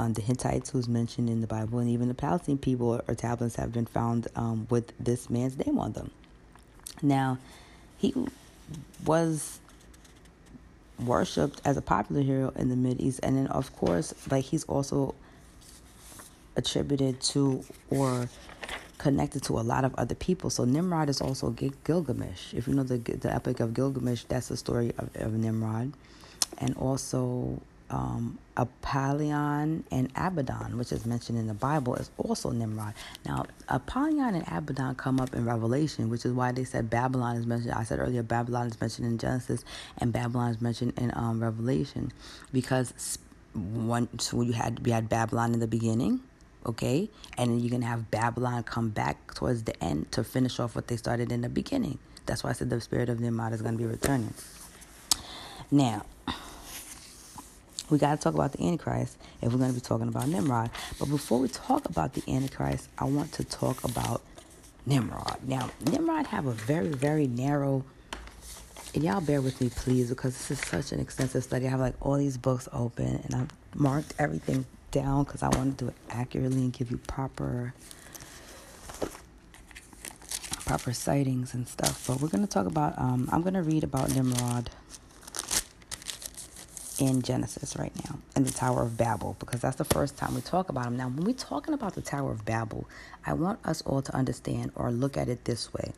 [0.01, 3.57] um, the Hittites, who's mentioned in the Bible, and even the Palestinian people or tablets
[3.57, 6.11] have been found um, with this man's name on them.
[7.03, 7.37] Now,
[7.99, 8.15] he
[9.05, 9.61] was
[10.99, 14.65] worshipped as a popular hero in the Mid East, and then of course, like he's
[14.65, 15.15] also
[16.57, 18.31] attributed to or
[19.01, 20.51] connected to a lot of other people.
[20.51, 21.51] So Nimrod is also
[21.85, 22.53] Gilgamesh.
[22.53, 25.93] If you know the the Epic of Gilgamesh, that's the story of, of Nimrod,
[26.59, 32.93] and also um, Apollyon and Abaddon, which is mentioned in the Bible, is also Nimrod.
[33.25, 37.47] Now, Apollyon and Abaddon come up in Revelation, which is why they said Babylon is
[37.47, 37.73] mentioned.
[37.73, 39.65] I said earlier, Babylon is mentioned in Genesis,
[39.99, 42.13] and Babylon is mentioned in um, Revelation,
[42.53, 43.19] because
[43.55, 46.21] once so you had we had Babylon in the beginning,
[46.67, 50.75] okay, and then you're gonna have Babylon come back towards the end to finish off
[50.75, 51.99] what they started in the beginning.
[52.27, 54.35] That's why I said the spirit of Nimrod is gonna be returning.
[55.71, 56.05] Now
[57.91, 60.71] we got to talk about the Antichrist if we're going to be talking about Nimrod.
[60.99, 64.23] But before we talk about the Antichrist, I want to talk about
[64.87, 65.39] Nimrod.
[65.47, 67.85] Now, Nimrod have a very, very narrow,
[68.95, 71.67] and y'all bear with me, please, because this is such an extensive study.
[71.67, 75.79] I have like all these books open, and I've marked everything down because I want
[75.79, 77.75] to do it accurately and give you proper
[80.71, 82.07] proper sightings and stuff.
[82.07, 84.71] But we're going to talk about, um, I'm going to read about Nimrod
[87.01, 90.41] in Genesis right now, in the Tower of Babel, because that's the first time we
[90.43, 90.97] talk about him.
[90.97, 92.89] Now, when we're talking about the Tower of Babel,
[93.27, 95.93] I want us all to understand or look at it this way.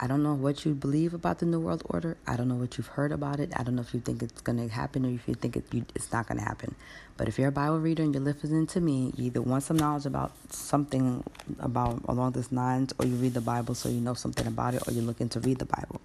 [0.00, 2.16] I don't know what you believe about the New World Order.
[2.26, 3.52] I don't know what you've heard about it.
[3.56, 5.64] I don't know if you think it's going to happen or if you think it,
[5.72, 6.74] you, it's not going to happen.
[7.16, 9.76] But if you're a Bible reader and you're listening to me, you either want some
[9.76, 11.22] knowledge about something
[11.60, 14.82] about along this lines, or you read the Bible so you know something about it,
[14.88, 16.00] or you're looking to read the Bible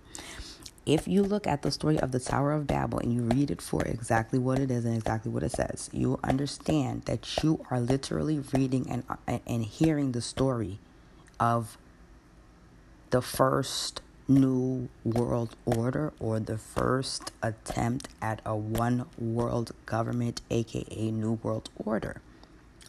[0.85, 3.61] if you look at the story of the Tower of Babel and you read it
[3.61, 7.79] for exactly what it is and exactly what it says, you understand that you are
[7.79, 9.03] literally reading and,
[9.45, 10.79] and hearing the story
[11.39, 11.77] of
[13.09, 21.11] the first new world order or the first attempt at a one world government, aka
[21.11, 22.21] New World Order.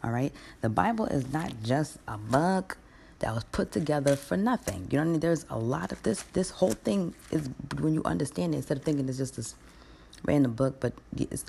[0.03, 0.31] All right.
[0.61, 2.77] The Bible is not just a book
[3.19, 4.87] that was put together for nothing.
[4.91, 5.19] You know what I mean?
[5.19, 6.23] There's a lot of this.
[6.33, 7.49] This whole thing is
[7.79, 9.55] when you understand it, instead of thinking it's just this
[10.23, 10.93] random book, but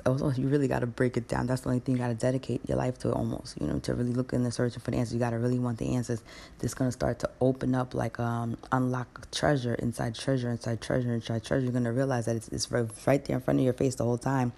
[0.07, 1.47] also you really got to break it down.
[1.47, 3.61] That's the only thing you got to dedicate your life to, almost.
[3.61, 5.15] You know, to really look in the searching for the answers.
[5.15, 6.23] You got to really want the answers.
[6.59, 11.45] This gonna start to open up, like um, unlock treasure inside treasure inside treasure inside
[11.45, 11.65] treasure.
[11.65, 14.19] You're gonna realize that it's, it's right there in front of your face the whole
[14.19, 14.53] time,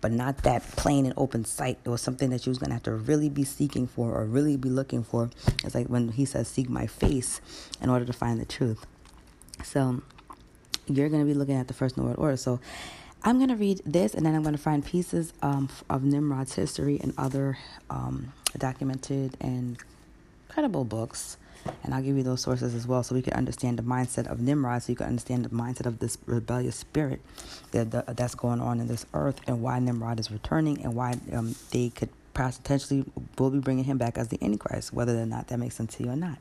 [0.00, 1.78] but not that plain and open sight.
[1.84, 4.56] It was something that you was gonna have to really be seeking for or really
[4.56, 5.30] be looking for.
[5.64, 7.40] It's like when he says, "Seek my face,"
[7.80, 8.86] in order to find the truth.
[9.64, 10.02] So
[10.86, 12.36] you're gonna be looking at the first World Order.
[12.36, 12.60] So
[13.22, 16.54] I'm going to read this and then I'm going to find pieces um, of Nimrod's
[16.54, 17.58] history and other
[17.90, 19.78] um, documented and
[20.48, 21.36] credible books.
[21.82, 24.40] And I'll give you those sources as well so we can understand the mindset of
[24.40, 27.20] Nimrod, so you can understand the mindset of this rebellious spirit
[27.72, 31.14] that, that that's going on in this earth and why Nimrod is returning and why
[31.32, 33.04] um, they could potentially
[33.38, 36.04] will be bringing him back as the Antichrist, whether or not that makes sense to
[36.04, 36.38] you or not.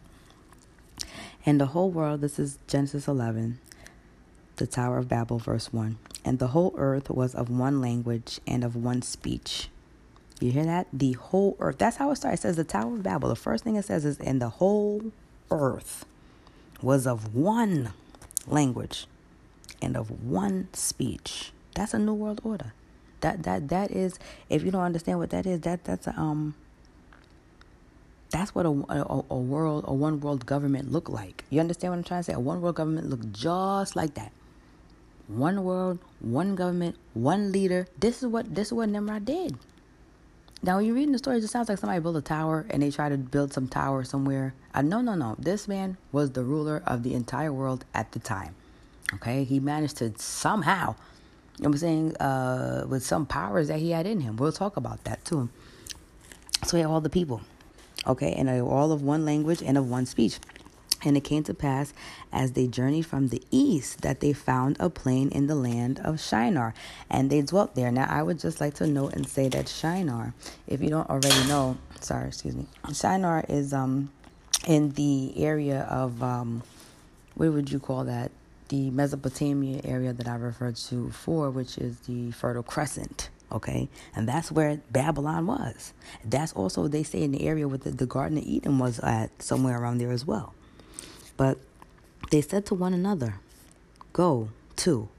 [1.46, 3.60] And the whole world, this is Genesis 11,
[4.56, 5.98] the Tower of Babel, verse 1.
[6.24, 9.70] And the whole earth was of one language and of one speech.
[10.40, 10.88] You hear that?
[10.92, 11.78] The whole earth.
[11.78, 12.40] That's how it starts.
[12.40, 13.30] It says the Tower of Babel.
[13.30, 15.12] The first thing it says is, and the whole
[15.50, 16.06] earth
[16.82, 17.94] was of one
[18.48, 19.08] language
[19.82, 21.52] and of one speech.
[21.74, 22.74] That's a new world order.
[23.22, 24.20] That that that is.
[24.50, 26.56] If you don't understand what that is, that that's a, um.
[28.32, 31.46] That's what a, a, a world, a one world government look like.
[31.50, 32.34] You understand what I'm trying to say?
[32.34, 34.34] A one world government look just like that
[35.28, 37.88] one world, one government, one leader.
[38.00, 39.58] This is what this is what Nimrod did.
[40.64, 42.82] Now, when you're reading the story, it just sounds like somebody built a tower and
[42.82, 44.56] they tried to build some tower somewhere.
[44.74, 45.36] Uh, no, no, no.
[45.38, 48.56] This man was the ruler of the entire world at the time.
[49.14, 50.96] Okay, he managed to somehow,
[51.62, 54.38] I'm saying, uh, with some powers that he had in him.
[54.38, 55.50] We'll talk about that too.
[56.64, 57.42] So he had all the people,
[58.08, 60.40] okay, and all of one language and of one speech.
[61.06, 61.94] And it came to pass
[62.32, 66.20] as they journeyed from the east that they found a plain in the land of
[66.20, 66.74] Shinar,
[67.10, 67.92] and they dwelt there.
[67.92, 70.34] Now, I would just like to note and say that Shinar,
[70.68, 74.10] if you don't already know, sorry, excuse me, Shinar is um
[74.68, 76.64] in the area of um
[77.36, 78.32] what would you call that?
[78.70, 84.28] The Mesopotamia area that I referred to before, which is the Fertile Crescent okay and
[84.28, 85.94] that's where babylon was
[86.24, 89.30] that's also they say in the area where the, the garden of eden was at
[89.42, 90.54] somewhere around there as well
[91.38, 91.58] but
[92.32, 93.36] they said to one another,
[94.14, 95.10] Go, to,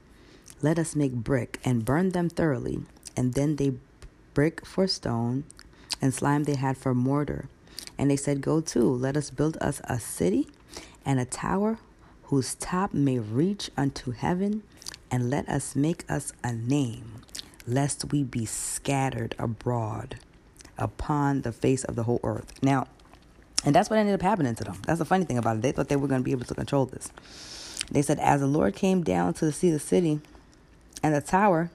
[0.61, 2.81] let us make brick and burn them thoroughly.
[3.15, 3.73] And then they
[4.33, 5.43] brick for stone,
[6.01, 7.49] and slime they had for mortar.
[7.97, 10.47] And they said, Go to, let us build us a city
[11.05, 11.79] and a tower
[12.23, 14.63] whose top may reach unto heaven,
[15.09, 17.21] and let us make us a name,
[17.65, 20.17] lest we be scattered abroad
[20.77, 22.51] upon the face of the whole earth.
[22.61, 22.87] Now,
[23.67, 24.77] and that's what ended up happening to them.
[24.87, 25.61] That's the funny thing about it.
[25.61, 27.11] They thought they were going to be able to control this.
[27.91, 30.21] They said, As the Lord came down to see the city
[31.03, 31.69] and the tower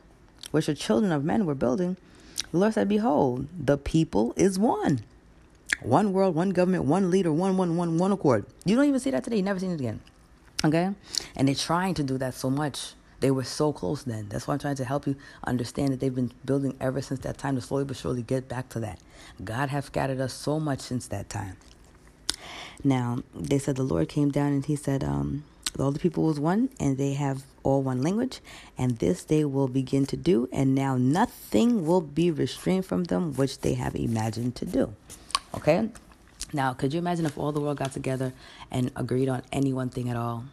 [0.52, 1.98] which the children of men were building,
[2.50, 5.00] the Lord said, Behold, the people is one.
[5.82, 8.46] One world, one government, one leader, one, one, one, one accord.
[8.64, 9.36] You don't even see that today.
[9.36, 10.00] You never seen it again.
[10.64, 10.94] Okay?
[11.36, 12.94] And they're trying to do that so much.
[13.20, 14.30] They were so close then.
[14.30, 17.36] That's why I'm trying to help you understand that they've been building ever since that
[17.36, 18.98] time to slowly but surely get back to that.
[19.44, 21.58] God has scattered us so much since that time.
[22.84, 25.44] Now, they said the Lord came down and he said, um,
[25.78, 28.40] all the people was one and they have all one language
[28.76, 33.32] and this they will begin to do and now nothing will be restrained from them
[33.34, 34.94] which they have imagined to do
[35.54, 35.88] okay
[36.52, 38.32] now could you imagine if all the world got together
[38.70, 40.44] and agreed on any one thing at all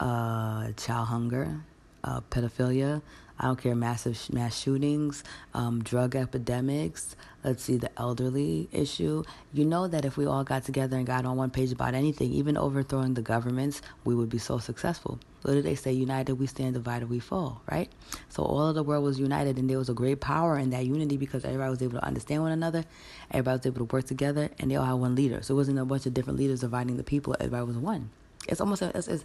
[0.00, 1.60] uh, child hunger
[2.04, 3.00] uh, pedophilia
[3.40, 7.16] I don't care, massive mass shootings, um, drug epidemics.
[7.42, 9.22] Let's see, the elderly issue.
[9.54, 12.32] You know that if we all got together and got on one page about anything,
[12.32, 15.18] even overthrowing the governments, we would be so successful.
[15.42, 15.92] What did they say?
[15.92, 17.90] United we stand, divided we fall, right?
[18.28, 20.84] So all of the world was united, and there was a great power in that
[20.84, 22.84] unity because everybody was able to understand one another,
[23.30, 25.40] everybody was able to work together, and they all had one leader.
[25.42, 28.10] So it wasn't a bunch of different leaders dividing the people, everybody was one.
[28.48, 29.24] It's almost a, it's, it's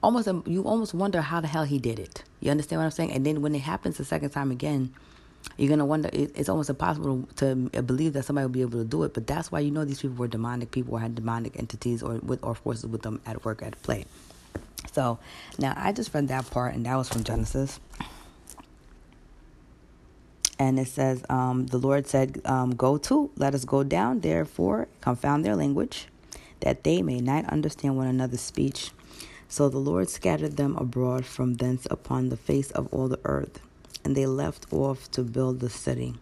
[0.00, 2.22] almost you almost wonder how the hell he did it.
[2.38, 3.12] You understand what I'm saying?
[3.12, 4.94] And then when it happens the second time again,
[5.56, 6.08] you're gonna wonder.
[6.12, 9.14] it's almost impossible to believe that somebody will be able to do it.
[9.14, 12.14] But that's why you know these people were demonic people or had demonic entities or
[12.16, 14.04] with or forces with them at work at play.
[14.92, 15.18] So
[15.58, 17.80] now I just read that part, and that was from Genesis.
[20.58, 24.88] And it says, um, the Lord said, um, Go to, let us go down, therefore,
[25.00, 26.08] confound their language,
[26.60, 28.90] that they may not understand one another's speech.
[29.48, 33.60] So the Lord scattered them abroad from thence upon the face of all the earth,
[34.04, 36.14] and they left off to build the city.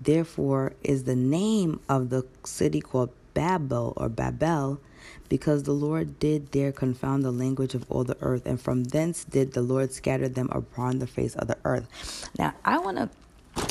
[0.00, 4.80] Therefore, is the name of the city called Babel or Babel,
[5.28, 9.24] because the Lord did there confound the language of all the earth, and from thence
[9.24, 12.28] did the Lord scatter them upon the face of the earth.
[12.38, 13.10] Now, I want to.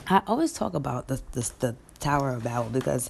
[0.08, 3.10] I always talk about the, the the Tower of Babel because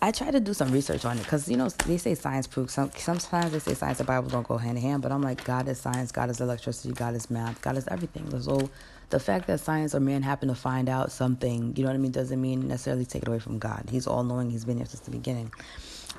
[0.00, 2.72] I try to do some research on it because you know they say science proves
[2.74, 2.90] some.
[2.96, 5.68] Sometimes they say science and Bible don't go hand in hand, but I'm like God
[5.68, 8.28] is science, God is electricity, God is math, God is everything.
[8.40, 8.68] So
[9.12, 11.98] the fact that science or man happen to find out something, you know what I
[11.98, 13.88] mean, doesn't mean necessarily take it away from God.
[13.90, 14.50] He's all knowing.
[14.50, 15.52] He's been here since the beginning.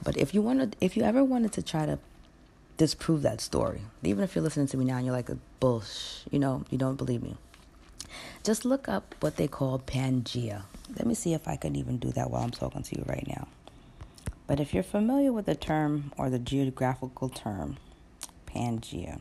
[0.03, 1.97] But if you wanted, if you ever wanted to try to
[2.77, 6.21] disprove that story, even if you're listening to me now and you're like, a bullsh,
[6.29, 7.35] you know, you don't believe me,
[8.43, 10.61] just look up what they call Pangea.
[10.95, 13.25] Let me see if I can even do that while I'm talking to you right
[13.27, 13.47] now.
[14.45, 17.77] But if you're familiar with the term or the geographical term,
[18.45, 19.19] Pangea,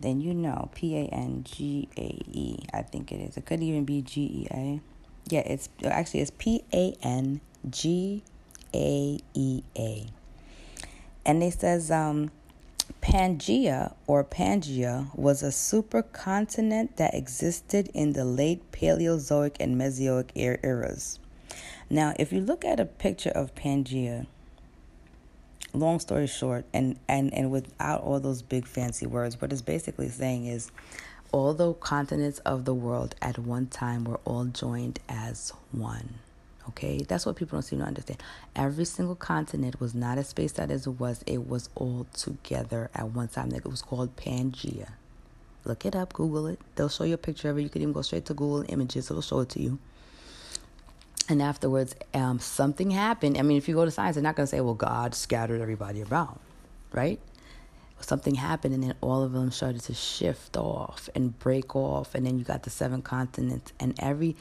[0.00, 3.36] then you know P A N G A E, I think it is.
[3.36, 4.80] It could even be G E A.
[5.28, 8.22] Yeah, it's actually it's P A N G
[8.74, 10.06] A E A.
[11.24, 12.30] And it says um,
[13.02, 21.18] Pangea or Pangea was a supercontinent that existed in the late Paleozoic and Mesozoic eras.
[21.88, 24.26] Now, if you look at a picture of Pangea,
[25.76, 30.08] long story short, and, and, and without all those big fancy words, what it's basically
[30.08, 30.70] saying is
[31.32, 36.14] all the continents of the world at one time were all joined as one.
[36.68, 38.22] Okay, that's what people don't seem to understand.
[38.56, 42.90] Every single continent was not as spaced out as it was, it was all together
[42.94, 43.52] at one time.
[43.52, 44.88] It was called Pangea.
[45.64, 46.60] Look it up, Google it.
[46.74, 47.62] They'll show you a picture of it.
[47.62, 49.78] You can even go straight to Google Images, it'll show it to you.
[51.28, 53.36] And afterwards, um, something happened.
[53.36, 55.60] I mean, if you go to science, they're not going to say, well, God scattered
[55.60, 56.38] everybody around,
[56.92, 57.18] right?
[58.00, 62.14] Something happened, and then all of them started to shift off and break off.
[62.14, 64.36] And then you got the seven continents, and every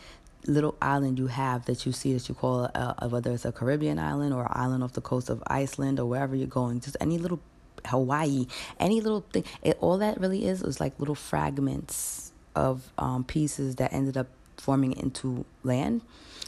[0.45, 3.97] little island you have that you see that you call a, whether it's a Caribbean
[3.97, 7.17] island or an island off the coast of Iceland or wherever you're going, just any
[7.17, 7.39] little
[7.85, 8.45] Hawaii,
[8.79, 9.43] any little thing.
[9.63, 14.27] It, all that really is is like little fragments of um, pieces that ended up
[14.57, 16.01] forming into land.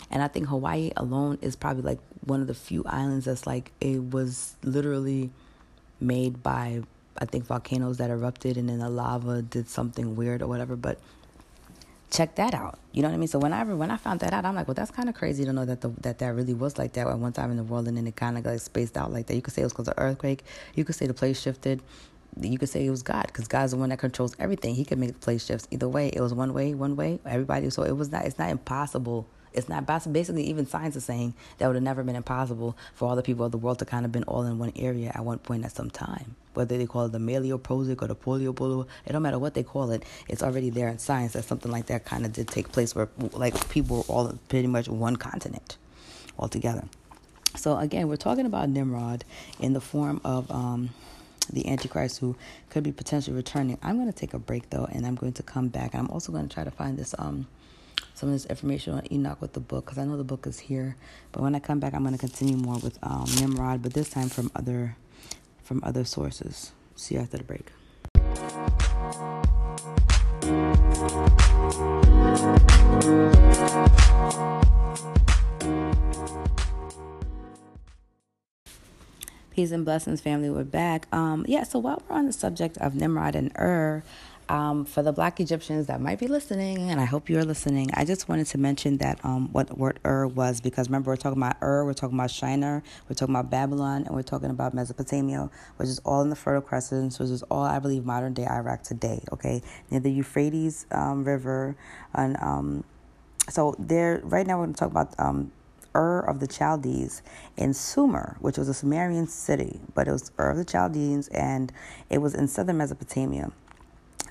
[0.09, 3.71] And I think Hawaii alone is probably like one of the few islands that's like
[3.79, 5.31] it was literally
[5.99, 6.83] made by
[7.17, 10.75] I think volcanoes that erupted and then the lava did something weird or whatever.
[10.75, 10.99] But
[12.09, 12.79] check that out.
[12.91, 13.27] You know what I mean?
[13.27, 15.53] So whenever when I found that out, I'm like, well, that's kind of crazy to
[15.53, 17.87] know that the, that that really was like that at one time in the world,
[17.87, 19.35] and then it kind of like spaced out like that.
[19.35, 20.43] You could say it was because of earthquake.
[20.75, 21.81] You could say the place shifted.
[22.39, 24.75] You could say it was God because God's the one that controls everything.
[24.75, 26.09] He could make the place shifts either way.
[26.09, 27.19] It was one way, one way.
[27.25, 27.69] Everybody.
[27.71, 28.25] So it was not.
[28.25, 32.15] It's not impossible it's not basically even science is saying that would have never been
[32.15, 34.73] impossible for all the people of the world to kind of been all in one
[34.75, 36.35] area at one point at some time.
[36.53, 39.91] Whether they call it the Maleoprosic or the Poliobolo, it don't matter what they call
[39.91, 40.03] it.
[40.27, 43.09] It's already there in science that something like that kind of did take place where
[43.33, 45.77] like people were all pretty much one continent
[46.39, 46.83] altogether.
[47.55, 49.23] So again, we're talking about Nimrod
[49.59, 50.89] in the form of um,
[51.51, 52.35] the Antichrist who
[52.69, 53.77] could be potentially returning.
[53.81, 55.95] I'm going to take a break though, and I'm going to come back.
[55.95, 57.47] I'm also going to try to find this um,
[58.17, 60.57] some of this information on Enoch with the book because I know the book is
[60.57, 60.95] here.
[61.31, 64.09] But when I come back, I'm going to continue more with um, Nimrod, but this
[64.09, 64.97] time from other
[65.63, 66.71] from other sources.
[66.95, 67.71] See you after the break.
[79.51, 80.49] Peace and blessings, family.
[80.49, 81.07] We're back.
[81.11, 84.03] Um, yeah, so while we're on the subject of Nimrod and Ur,
[84.49, 88.05] um, for the black Egyptians that might be listening, and I hope you're listening, I
[88.05, 91.57] just wanted to mention that um, what word Ur was because remember, we're talking about
[91.61, 95.89] Ur, we're talking about Shinar, we're talking about Babylon, and we're talking about Mesopotamia, which
[95.89, 99.23] is all in the Fertile Crescent, which is all, I believe, modern day Iraq today,
[99.33, 99.61] okay?
[99.91, 101.75] Near the Euphrates um, River.
[102.13, 102.83] And um,
[103.49, 105.51] so, there, right now, we're going to talk about um,
[105.93, 107.21] Ur of the Chaldees
[107.57, 111.73] in Sumer, which was a Sumerian city, but it was Ur of the Chaldeans, and
[112.09, 113.51] it was in southern Mesopotamia.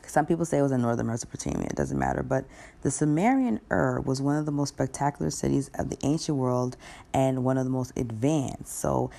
[0.06, 2.22] Some people say it was in northern Mesopotamia, it doesn't matter.
[2.22, 2.44] But
[2.82, 6.76] the Sumerian Ur was one of the most spectacular cities of the ancient world
[7.12, 8.78] and one of the most advanced.
[8.78, 9.10] So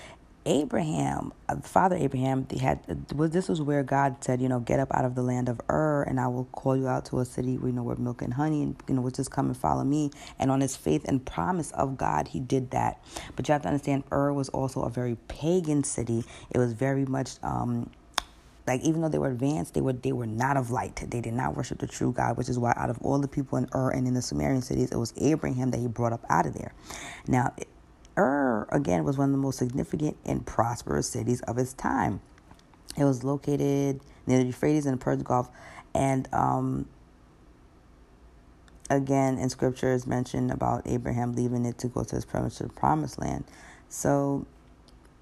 [0.47, 4.87] Abraham, uh, Father Abraham, they had this was where God said, you know, get up
[4.93, 7.57] out of the land of Ur, and I will call you out to a city
[7.57, 10.09] we know where milk and honey, and you know, which is come and follow me.
[10.39, 13.03] And on his faith and promise of God, he did that.
[13.35, 16.23] But you have to understand, Ur was also a very pagan city.
[16.49, 17.89] It was very much um,
[18.67, 21.01] like even though they were advanced, they were they were not of light.
[21.09, 23.57] They did not worship the true God, which is why out of all the people
[23.57, 26.45] in Ur and in the Sumerian cities, it was Abraham that he brought up out
[26.45, 26.73] of there.
[27.27, 27.53] Now,
[28.17, 32.19] Ur again was one of the most significant and prosperous cities of its time.
[32.97, 35.49] It was located near the Euphrates and the Persian Gulf,
[35.93, 36.87] and um,
[38.89, 42.69] again in scripture mentioned about Abraham leaving it to go to his promise to the
[42.69, 43.45] promised land.
[43.87, 44.45] So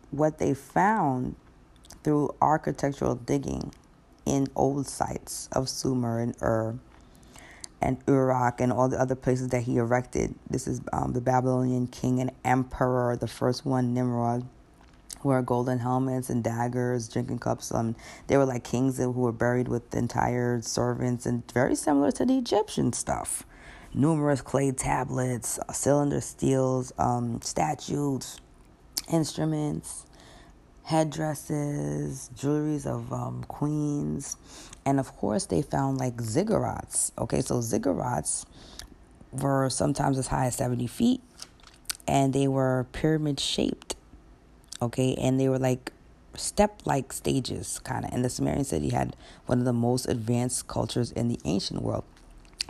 [0.09, 1.35] what they found
[2.05, 3.73] through architectural digging
[4.27, 6.75] in old sites of Sumer and Ur
[7.81, 10.35] and Uruk and all the other places that he erected.
[10.47, 14.45] This is um, the Babylonian king and emperor, the first one, Nimrod,
[15.23, 17.73] wore golden helmets and daggers, drinking cups.
[17.73, 17.95] Um,
[18.27, 22.37] they were like kings who were buried with entire servants and very similar to the
[22.37, 23.47] Egyptian stuff.
[23.95, 28.39] Numerous clay tablets, cylinder seals, um, statues,
[29.11, 30.05] instruments,
[30.85, 34.37] headdresses, jewelries of um, queens,
[34.85, 37.11] and of course they found like ziggurats.
[37.17, 38.45] Okay, so ziggurats
[39.31, 41.21] were sometimes as high as 70 feet,
[42.07, 43.95] and they were pyramid shaped.
[44.79, 45.91] Okay, and they were like
[46.35, 48.13] step like stages, kind of.
[48.13, 49.15] And the Sumerian city had
[49.47, 52.03] one of the most advanced cultures in the ancient world.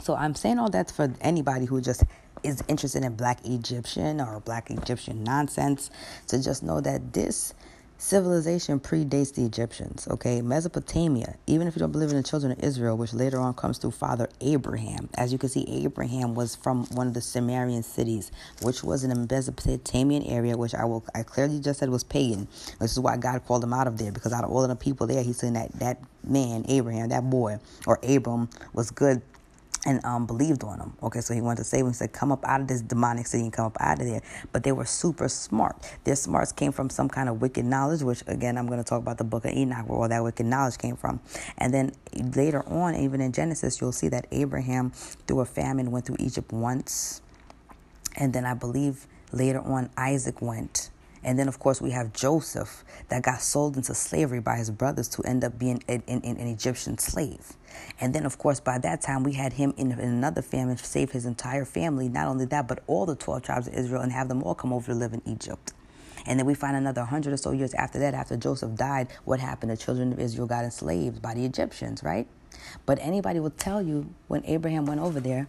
[0.02, 2.04] So I'm saying all that for anybody who just
[2.44, 5.90] is interested in black Egyptian or black Egyptian nonsense
[6.28, 7.54] to just know that this
[8.06, 10.40] civilization predates the Egyptians, okay?
[10.40, 13.80] Mesopotamia, even if you don't believe in the children of Israel, which later on comes
[13.80, 15.10] through Father Abraham.
[15.16, 18.32] As you can see, Abraham was from one of the Sumerian cities,
[18.62, 22.48] which was in Mesopotamian area, which I will I clearly just said was pagan.
[22.80, 24.76] This is why God called him out of there, because out of all of the
[24.76, 29.24] people there, he's saying that that man, Abraham, that boy, or Abram, was good
[29.86, 30.98] and um, believed on them.
[31.04, 31.90] Okay, so he wanted to save them.
[31.90, 34.22] He said, Come up out of this demonic city and come up out of there.
[34.52, 35.76] But they were super smart.
[36.04, 39.00] Their smarts came from some kind of wicked knowledge, which again, I'm going to talk
[39.00, 41.20] about the book of Enoch, where all that wicked knowledge came from.
[41.58, 41.92] And then
[42.36, 46.52] later on, even in Genesis, you'll see that Abraham, through a famine, went through Egypt
[46.52, 47.22] once.
[48.18, 50.90] And then I believe later on, Isaac went
[51.26, 55.08] and then, of course, we have Joseph that got sold into slavery by his brothers
[55.10, 57.54] to end up being an, an, an Egyptian slave.
[58.00, 61.12] And then, of course, by that time, we had him in, in another famine save
[61.12, 62.10] his entire family.
[62.10, 64.74] Not only that, but all the 12 tribes of Israel and have them all come
[64.74, 65.74] over to live in Egypt.
[66.26, 69.40] And then we find another 100 or so years after that, after Joseph died, what
[69.40, 69.72] happened?
[69.72, 72.28] The children of Israel got enslaved by the Egyptians, right?
[72.86, 75.48] But anybody will tell you when Abraham went over there,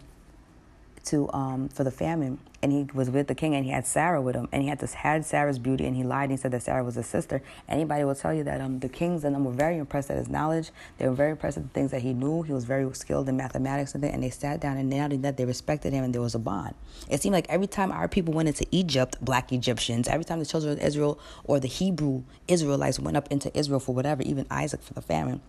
[1.07, 4.21] to um, for the famine, and he was with the king, and he had Sarah
[4.21, 6.51] with him, and he had this had Sarah's beauty, and he lied and he said
[6.51, 7.41] that Sarah was his sister.
[7.67, 10.29] Anybody will tell you that um, the kings and them were very impressed at his
[10.29, 10.71] knowledge.
[10.97, 12.43] They were very impressed at the things that he knew.
[12.43, 15.37] He was very skilled in mathematics and things, and they sat down, and only that,
[15.37, 16.75] they respected him, and there was a bond.
[17.09, 20.45] It seemed like every time our people went into Egypt, black Egyptians, every time the
[20.45, 24.81] children of Israel or the Hebrew Israelites went up into Israel for whatever, even Isaac
[24.81, 25.41] for the famine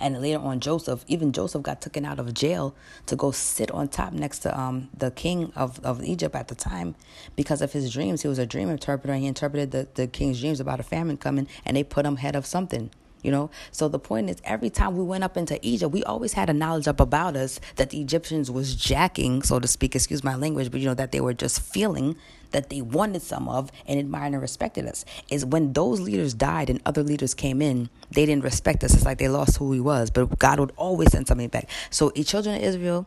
[0.00, 2.74] and later on, Joseph, even Joseph got taken out of jail
[3.06, 6.54] to go sit on top next to um, the king of, of Egypt at the
[6.54, 6.94] time
[7.34, 8.22] because of his dreams.
[8.22, 9.12] He was a dream interpreter.
[9.12, 12.16] And he interpreted the, the king's dreams about a famine coming, and they put him
[12.16, 12.90] head of something
[13.26, 13.50] you know?
[13.72, 16.52] So the point is every time we went up into egypt we always had a
[16.54, 20.70] knowledge up about us that the egyptians was jacking so to speak excuse my language
[20.70, 22.16] but you know that they were just feeling
[22.52, 25.04] that they wanted some of and admired and respected us.
[25.28, 28.94] Is when those leaders died and other leaders came in they didn't respect us.
[28.94, 31.68] It's like they lost who he was but god would always send something back.
[31.90, 33.06] So the children of israel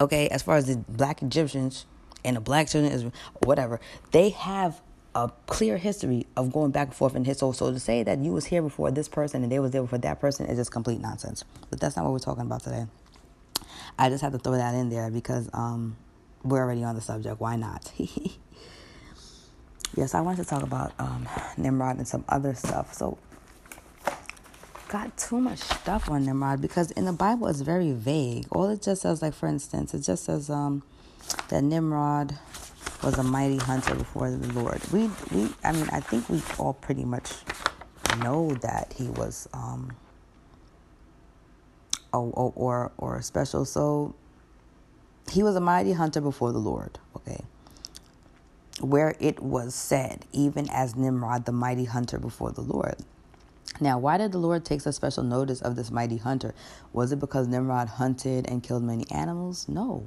[0.00, 1.86] okay as far as the black egyptians
[2.24, 3.12] and the black children israel
[3.44, 3.80] whatever
[4.12, 4.80] they have
[5.24, 7.52] a clear history of going back and forth in his soul.
[7.52, 9.98] So to say that you was here before this person and they was there before
[9.98, 11.44] that person is just complete nonsense.
[11.70, 12.86] But that's not what we're talking about today.
[13.98, 15.96] I just had to throw that in there because um,
[16.44, 17.40] we're already on the subject.
[17.40, 17.90] Why not?
[19.96, 22.94] yes, I wanted to talk about um, Nimrod and some other stuff.
[22.94, 23.18] So
[24.88, 28.46] got too much stuff on Nimrod because in the Bible it's very vague.
[28.52, 30.84] All it just says, like for instance, it just says um,
[31.48, 32.38] that Nimrod
[33.02, 34.80] was a mighty hunter before the Lord.
[34.92, 37.32] We, we, I mean, I think we all pretty much
[38.18, 39.92] know that he was, um,
[42.12, 43.64] or, or, or special.
[43.64, 44.14] So
[45.30, 46.98] he was a mighty hunter before the Lord.
[47.16, 47.40] Okay.
[48.80, 52.96] Where it was said, even as Nimrod, the mighty hunter before the Lord.
[53.80, 56.54] Now, why did the Lord take such special notice of this mighty hunter?
[56.92, 59.68] Was it because Nimrod hunted and killed many animals?
[59.68, 60.06] No.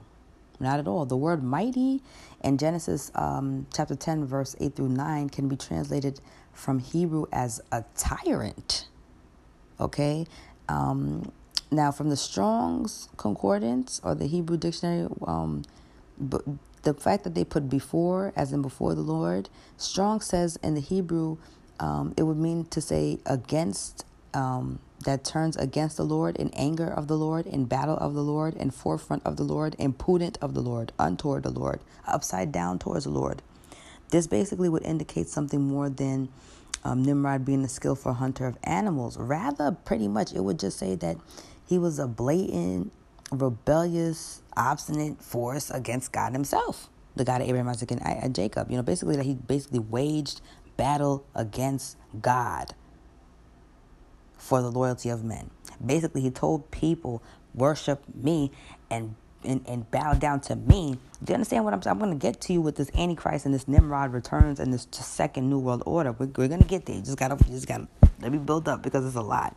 [0.62, 1.06] Not at all.
[1.06, 2.04] The word mighty
[2.44, 6.22] in Genesis um, chapter 10, verse 8 through 9 can be translated
[6.54, 8.88] from Hebrew as a tyrant.
[9.80, 10.26] Okay?
[10.70, 11.32] Um,
[11.72, 15.64] now, from the Strong's Concordance or the Hebrew Dictionary, um,
[16.84, 20.82] the fact that they put before, as in before the Lord, Strong says in the
[20.82, 21.38] Hebrew,
[21.80, 26.88] um, it would mean to say against um, that turns against the Lord, in anger
[26.88, 30.54] of the Lord, in battle of the Lord, in forefront of the Lord, impudent of
[30.54, 33.42] the Lord, untoward the Lord, upside down towards the Lord.
[34.10, 36.30] This basically would indicate something more than
[36.84, 39.18] um, Nimrod being a skillful hunter of animals.
[39.18, 41.18] Rather, pretty much, it would just say that
[41.66, 42.92] he was a blatant
[43.32, 48.70] rebellious, obstinate force against God Himself, the God of Abraham, Isaac, and Jacob.
[48.70, 50.42] You know, basically that he basically waged
[50.76, 52.74] battle against God
[54.42, 55.52] for the loyalty of men.
[55.86, 57.22] Basically, he told people,
[57.54, 58.52] worship me
[58.90, 61.00] and and, and bow down to me.
[61.24, 61.94] Do you understand what I'm saying?
[61.94, 64.88] I'm going to get to you with this Antichrist and this Nimrod returns and this
[64.92, 66.12] second New World Order.
[66.12, 66.98] We're, we're going to get there.
[66.98, 67.88] You just got to, just got to
[68.22, 69.56] let me build up because it's a lot.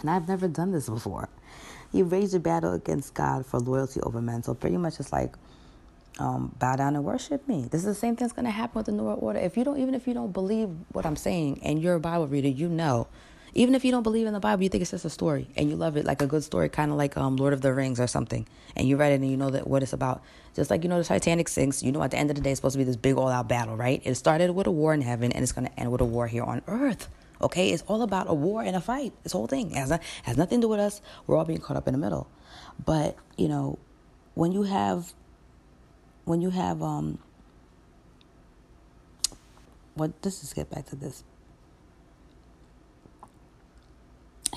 [0.00, 1.30] And I've never done this before.
[1.90, 4.42] He raised a battle against God for loyalty over men.
[4.42, 5.34] So pretty much it's like,
[6.18, 7.68] um, bow down and worship me.
[7.70, 9.38] This is the same thing that's going to happen with the New World Order.
[9.38, 12.28] If you don't, even if you don't believe what I'm saying and you're a Bible
[12.28, 13.08] reader, you know
[13.54, 15.68] even if you don't believe in the Bible, you think it's just a story and
[15.68, 18.00] you love it like a good story, kind of like um, Lord of the Rings
[18.00, 18.46] or something.
[18.76, 20.22] And you read it and you know that what it's about.
[20.54, 22.50] Just like you know the Titanic sinks, you know at the end of the day
[22.50, 24.00] it's supposed to be this big all out battle, right?
[24.04, 26.26] It started with a war in heaven and it's going to end with a war
[26.26, 27.08] here on earth.
[27.42, 29.12] Okay, it's all about a war and a fight.
[29.22, 31.00] This whole thing has not, has nothing to do with us.
[31.26, 32.28] We're all being caught up in the middle.
[32.84, 33.78] But you know,
[34.34, 35.12] when you have,
[36.24, 37.18] when you have um,
[39.94, 40.12] what?
[40.22, 41.24] Let's just get back to this.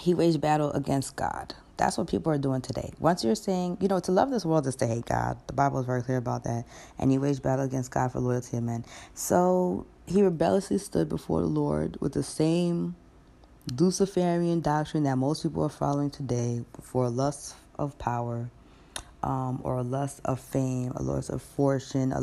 [0.04, 1.54] He waged battle against God.
[1.78, 2.92] That's what people are doing today.
[3.00, 5.38] Once you're saying, you know, to love this world is to hate God.
[5.48, 6.66] The Bible is very clear about that.
[7.00, 8.84] And he waged battle against God for loyalty of men.
[9.14, 12.96] So he rebelliously stood before the Lord with the same
[13.80, 18.50] Luciferian doctrine that most people are following today for lust of power,
[19.24, 22.20] um, or a lust of fame, a lust of fortune, a,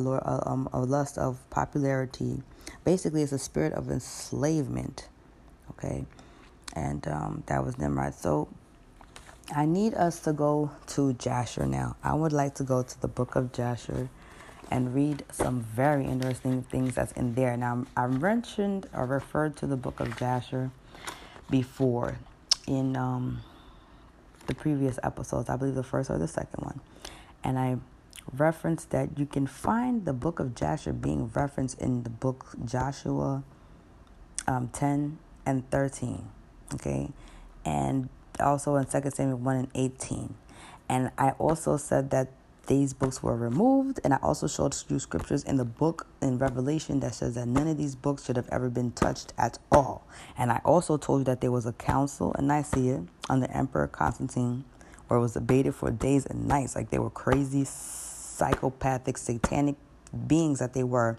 [0.47, 2.43] um, a lust of popularity.
[2.85, 5.09] Basically, it's a spirit of enslavement.
[5.71, 6.05] Okay
[6.75, 8.15] and um, that was Nimrod.
[8.15, 8.49] So
[9.55, 11.97] I need us to go to Jasher now.
[12.03, 14.09] I would like to go to the book of Jasher
[14.71, 17.57] and read some very interesting things that's in there.
[17.57, 20.71] Now, I mentioned or referred to the book of Jasher
[21.51, 22.19] before
[22.69, 23.41] in um,
[24.47, 26.81] the previous episodes, I believe the first or the second one.
[27.43, 27.79] And I
[28.33, 33.43] referenced that you can find the book of Jasher being referenced in the book Joshua
[34.47, 36.29] um, 10 and 13
[36.75, 37.11] okay,
[37.65, 38.09] and
[38.39, 40.35] also in 2 Samuel 1 and 18.
[40.89, 42.33] And I also said that
[42.67, 47.01] these books were removed, and I also showed you scriptures in the book in Revelation
[47.01, 50.07] that says that none of these books should have ever been touched at all.
[50.39, 54.65] And I also told you that there was a council in Nicaea under Emperor Constantine
[55.09, 59.75] where it was debated for days and nights, like they were crazy, psychopathic, satanic
[60.29, 61.19] beings that they were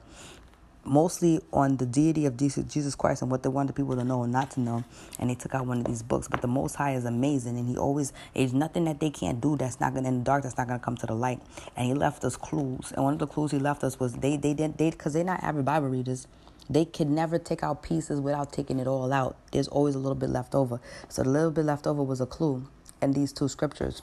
[0.86, 4.34] mostly on the deity of Jesus Christ and what they wanted people to know and
[4.34, 4.84] not to know.
[5.20, 6.28] And they took out one of these books.
[6.28, 9.58] But the Most High is amazing, and He always there's nothing that they can't do
[9.58, 11.42] that's not gonna in the dark that's not gonna come to the light.
[11.76, 14.38] And He left us clues, and one of the clues He left us was they
[14.38, 16.28] they didn't they because they're not average Bible readers.
[16.70, 19.38] They could never take out pieces without taking it all out.
[19.52, 20.80] There's always a little bit left over.
[21.10, 22.68] So the little bit left over was a clue
[23.02, 24.02] in these two scriptures.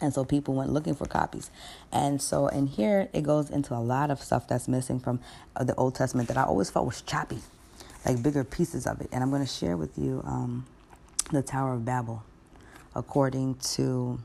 [0.00, 1.50] And so people went looking for copies.
[1.90, 5.20] And so in here, it goes into a lot of stuff that's missing from
[5.56, 7.38] uh, the Old Testament that I always felt was choppy,
[8.04, 9.08] like bigger pieces of it.
[9.12, 10.66] And I'm going to share with you um,
[11.32, 12.22] the Tower of Babel,
[12.94, 14.18] according to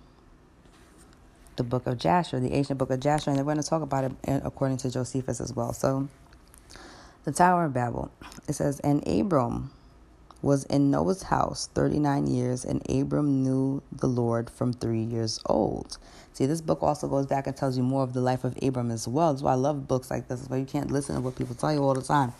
[1.55, 3.29] the book of Jasher, the ancient book of Jasher.
[3.29, 5.71] And we're going to talk about it uh, according to Josephus as well.
[5.71, 6.09] So
[7.23, 8.11] the Tower of Babel,
[8.47, 9.71] it says, And Abram
[10.41, 15.97] was in Noah's house 39 years, and Abram knew the Lord from three years old.
[16.33, 18.91] See, this book also goes back and tells you more of the life of Abram
[18.91, 19.33] as well.
[19.33, 21.73] That's why I love books like this, why you can't listen to what people tell
[21.73, 22.33] you all the time.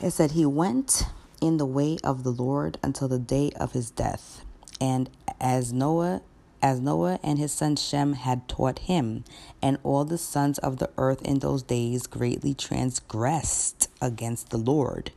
[0.00, 1.04] It said, He went
[1.40, 4.44] in the way of the Lord until the day of his death.
[4.80, 5.10] And
[5.40, 6.22] as Noah
[6.62, 9.24] as Noah and his son Shem had taught him,
[9.62, 15.10] and all the sons of the earth in those days greatly transgressed against the Lord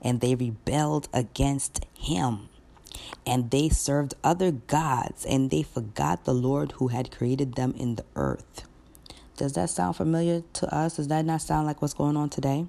[0.00, 2.48] and they rebelled against him.
[3.26, 7.96] And they served other gods, and they forgot the Lord who had created them in
[7.96, 8.66] the earth.
[9.36, 10.96] Does that sound familiar to us?
[10.96, 12.66] Does that not sound like what's going on today?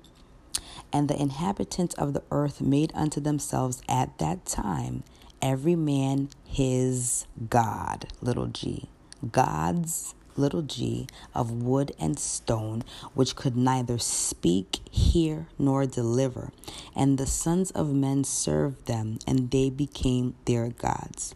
[0.91, 5.03] And the inhabitants of the earth made unto themselves at that time
[5.41, 8.89] every man his God, little g,
[9.31, 12.83] gods little g, of wood and stone,
[13.13, 16.51] which could neither speak, hear, nor deliver.
[16.95, 21.35] And the sons of men served them, and they became their gods.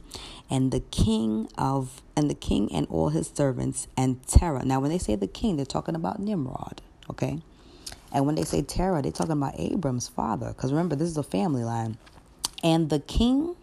[0.49, 4.65] And the king of and the king and all his servants and Terah.
[4.65, 6.81] Now, when they say the king, they're talking about Nimrod.
[7.09, 7.39] Okay.
[8.11, 10.49] And when they say Terah, they're talking about Abram's father.
[10.49, 11.97] Because remember, this is a family line.
[12.63, 13.55] And the king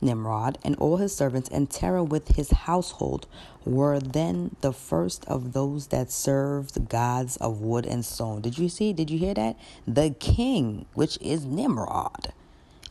[0.00, 3.26] Nimrod and all his servants and Terah with his household
[3.64, 8.40] were then the first of those that served gods of wood and stone.
[8.40, 8.92] Did you see?
[8.92, 9.56] Did you hear that?
[9.86, 12.32] The king, which is Nimrod,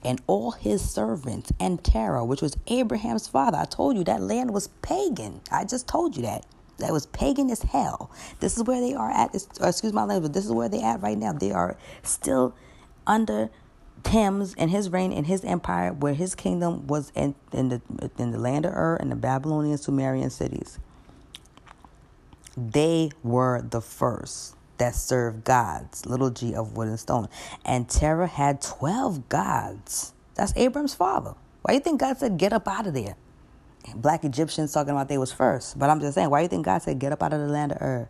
[0.04, 3.58] and all his servants, and Terah, which was Abraham's father.
[3.58, 5.42] I told you that land was pagan.
[5.52, 6.46] I just told you that.
[6.78, 8.12] That was pagan as hell.
[8.42, 9.34] This is where they are at.
[9.34, 11.32] Excuse my language, but this is where they at right now.
[11.32, 12.54] They are still
[13.08, 13.50] under
[14.06, 17.82] Thames and his reign and his empire, where his kingdom was in, in the
[18.18, 20.80] in the land of Ur and the Babylonian Sumerian cities.
[22.56, 27.28] They were the first that served gods, little g of wood and stone.
[27.66, 30.14] And Terah had 12 gods.
[30.36, 31.34] That's Abram's father.
[31.62, 33.16] Why do you think God said, get up out of there?
[33.96, 35.78] Black Egyptians talking about they was first.
[35.80, 37.48] But I'm just saying, why do you think God said, get up out of the
[37.48, 38.10] land of Ur?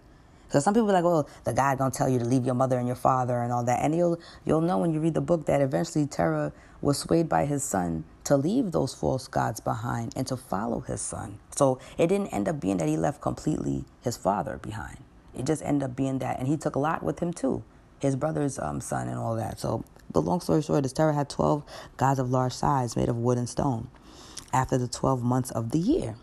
[0.56, 2.78] So some people are like, well, the God gonna tell you to leave your mother
[2.78, 3.82] and your father and all that.
[3.82, 7.44] And you'll you'll know when you read the book that eventually Terah was swayed by
[7.44, 11.40] his son to leave those false gods behind and to follow his son.
[11.54, 15.00] So it didn't end up being that he left completely his father behind.
[15.38, 17.62] It just ended up being that, and he took a lot with him too,
[18.00, 19.60] his brother's um, son and all that.
[19.60, 21.66] So, but long story short, is Terah had twelve
[21.98, 23.90] gods of large size made of wood and stone.
[24.54, 26.16] After the twelve months of the year,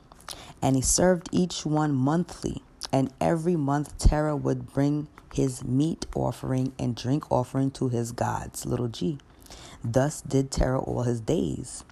[0.62, 2.62] and he served each one monthly
[2.92, 8.66] and every month Terah would bring his meat offering and drink offering to his gods,
[8.66, 9.18] little g.
[9.82, 11.84] Thus did Terah all his days.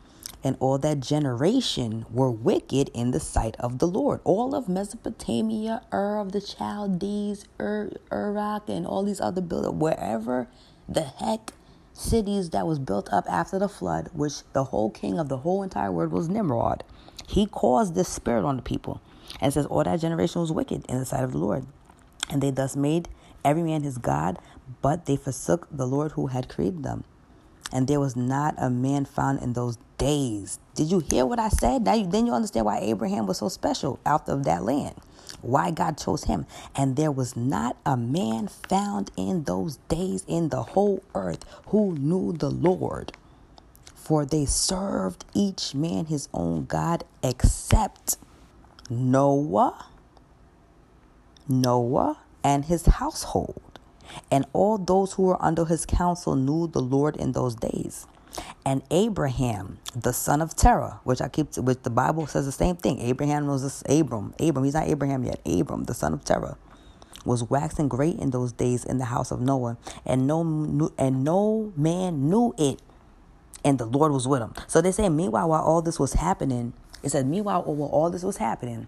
[0.42, 4.20] And all that generation were wicked in the sight of the Lord.
[4.24, 10.48] All of Mesopotamia, Ur of the Chaldees, Ur, Iraq, and all these other buildings, wherever
[10.88, 11.52] the heck
[11.92, 15.62] cities that was built up after the flood, which the whole king of the whole
[15.62, 16.84] entire world was Nimrod.
[17.28, 19.02] He caused this spirit on the people.
[19.40, 21.66] And says, All that generation was wicked in the sight of the Lord.
[22.30, 23.08] And they thus made
[23.44, 24.38] every man his God,
[24.82, 27.04] but they forsook the Lord who had created them.
[27.72, 30.58] And there was not a man found in those days.
[30.74, 31.82] Did you hear what I said?
[31.82, 34.96] Now you, then you understand why Abraham was so special out of that land.
[35.40, 36.46] Why God chose him.
[36.74, 41.94] And there was not a man found in those days in the whole earth who
[41.96, 43.12] knew the Lord.
[43.94, 48.16] For they served each man his own God except
[48.90, 49.86] Noah,
[51.48, 53.78] Noah and his household,
[54.30, 58.08] and all those who were under his counsel knew the Lord in those days.
[58.64, 62.76] And Abraham, the son of Terah, which I keep, which the Bible says the same
[62.76, 63.00] thing.
[63.00, 64.34] Abraham was this Abram.
[64.40, 65.40] Abram, he's not Abraham yet.
[65.46, 66.56] Abram, the son of Terah,
[67.24, 71.72] was waxing great in those days in the house of Noah, and no and no
[71.76, 72.80] man knew it,
[73.64, 74.54] and the Lord was with him.
[74.66, 76.72] So they say, meanwhile, while all this was happening,
[77.02, 78.86] it said, meanwhile, while all this was happening,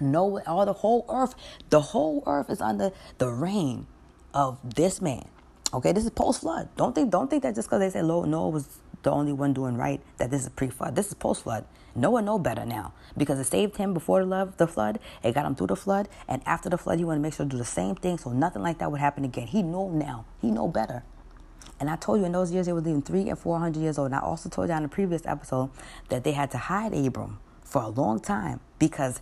[0.00, 1.34] no, all the whole earth,
[1.70, 3.86] the whole earth is under the reign
[4.34, 5.26] of this man.
[5.72, 6.68] Okay, this is post flood.
[6.76, 9.76] Don't think, don't think that just because they say Noah was the only one doing
[9.76, 10.96] right, that this is pre flood.
[10.96, 11.64] This is post flood.
[11.94, 14.98] Noah know better now because it saved him before the, love, the flood.
[15.22, 17.44] It got him through the flood, and after the flood, he wanted to make sure
[17.44, 19.46] to do the same thing so nothing like that would happen again.
[19.46, 20.24] He know now.
[20.40, 21.02] He know better.
[21.80, 23.98] And I told you in those years they were living three and four hundred years
[23.98, 24.06] old.
[24.06, 25.70] And I also told you in the previous episode
[26.08, 29.20] that they had to hide Abram for a long time because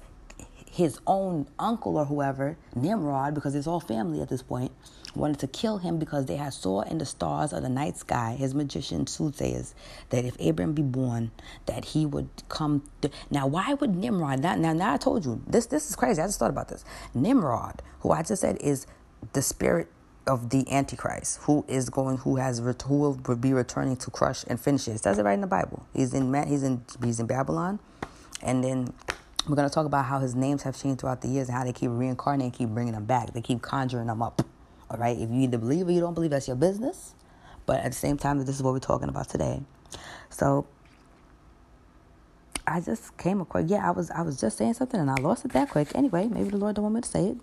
[0.71, 4.73] his own uncle or whoever, Nimrod, because it's all family at this point,
[5.15, 8.37] wanted to kill him because they had saw in the stars of the night sky,
[8.39, 9.75] his magician soothsayers,
[10.11, 11.31] that if Abram be born,
[11.65, 12.83] that he would come.
[13.01, 14.41] Th- now, why would Nimrod?
[14.41, 15.65] Now, now, now I told you this.
[15.65, 16.21] This is crazy.
[16.21, 16.85] I just thought about this.
[17.15, 18.87] Nimrod, who I just said is
[19.33, 19.89] the spirit
[20.27, 24.61] of the Antichrist, who is going, who has, who will be returning to crush and
[24.61, 24.93] finish it.
[24.93, 25.87] It says it right in the Bible.
[25.95, 27.79] He's in, he's in, he's in Babylon,
[28.43, 28.93] and then
[29.49, 31.73] we're to talk about how his names have changed throughout the years and how they
[31.73, 33.33] keep reincarnating, keep bringing them back.
[33.33, 34.43] They keep conjuring them up.
[34.91, 35.17] All right.
[35.17, 37.15] If you either believe or you don't believe, that's your business.
[37.65, 39.61] But at the same time, this is what we're talking about today.
[40.31, 40.67] So
[42.67, 43.69] I just came across.
[43.69, 45.95] Yeah, I was I was just saying something and I lost it that quick.
[45.95, 47.37] Anyway, maybe the Lord don't want me to say it.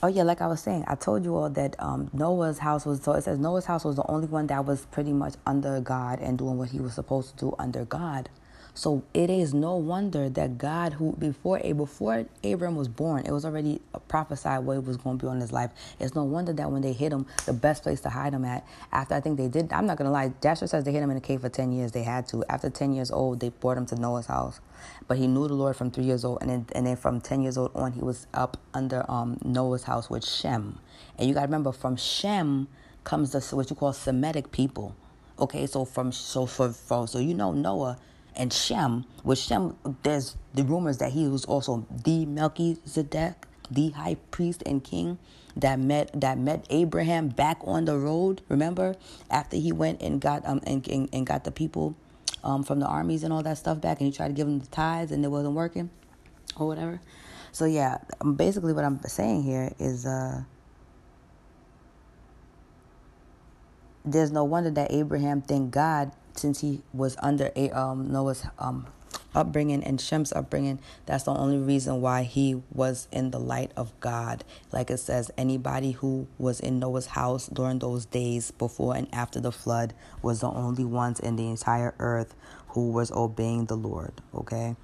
[0.00, 3.02] Oh yeah, like I was saying, I told you all that um, Noah's house was.
[3.02, 6.20] So it says Noah's house was the only one that was pretty much under God
[6.20, 8.28] and doing what he was supposed to do under God.
[8.74, 13.44] So it is no wonder that God, who before before Abram was born, it was
[13.44, 15.72] already prophesied what was going to be on his life.
[15.98, 18.64] It's no wonder that when they hit him, the best place to hide him at.
[18.92, 20.32] After I think they did, I'm not gonna lie.
[20.40, 21.90] Jasher says they hid him in a cave for ten years.
[21.90, 22.44] They had to.
[22.48, 24.60] After ten years old, they brought him to Noah's house.
[25.08, 27.42] But he knew the Lord from three years old, and then and then from ten
[27.42, 30.78] years old on, he was up under um, Noah's house with Shem.
[31.18, 32.68] And you gotta remember, from Shem
[33.04, 34.94] comes the what you call Semitic people.
[35.38, 37.98] Okay, so from so for, for so you know Noah
[38.36, 44.14] and Shem, With Shem, there's the rumors that he was also the Melchizedek, the high
[44.30, 45.18] priest and king
[45.56, 48.42] that met that met Abraham back on the road.
[48.48, 48.94] Remember,
[49.30, 51.96] after he went and got um and and, and got the people
[52.48, 54.58] um from the armies and all that stuff back, and you tried to give them
[54.58, 55.90] the tithes and it wasn't working,
[56.56, 57.00] or whatever.
[57.52, 60.42] So yeah, um, basically what I'm saying here is uh
[64.04, 68.86] there's no wonder that Abraham thanked God since he was under um, Noah's um,
[69.34, 70.80] upbringing and Shem's upbringing.
[71.06, 74.44] That's the only reason why he was in the light of God.
[74.72, 79.40] Like it says, anybody who was in Noah's house during those days before and after
[79.40, 82.34] the flood was the only ones in the entire earth
[82.68, 84.12] who was obeying the Lord.
[84.34, 84.76] Okay.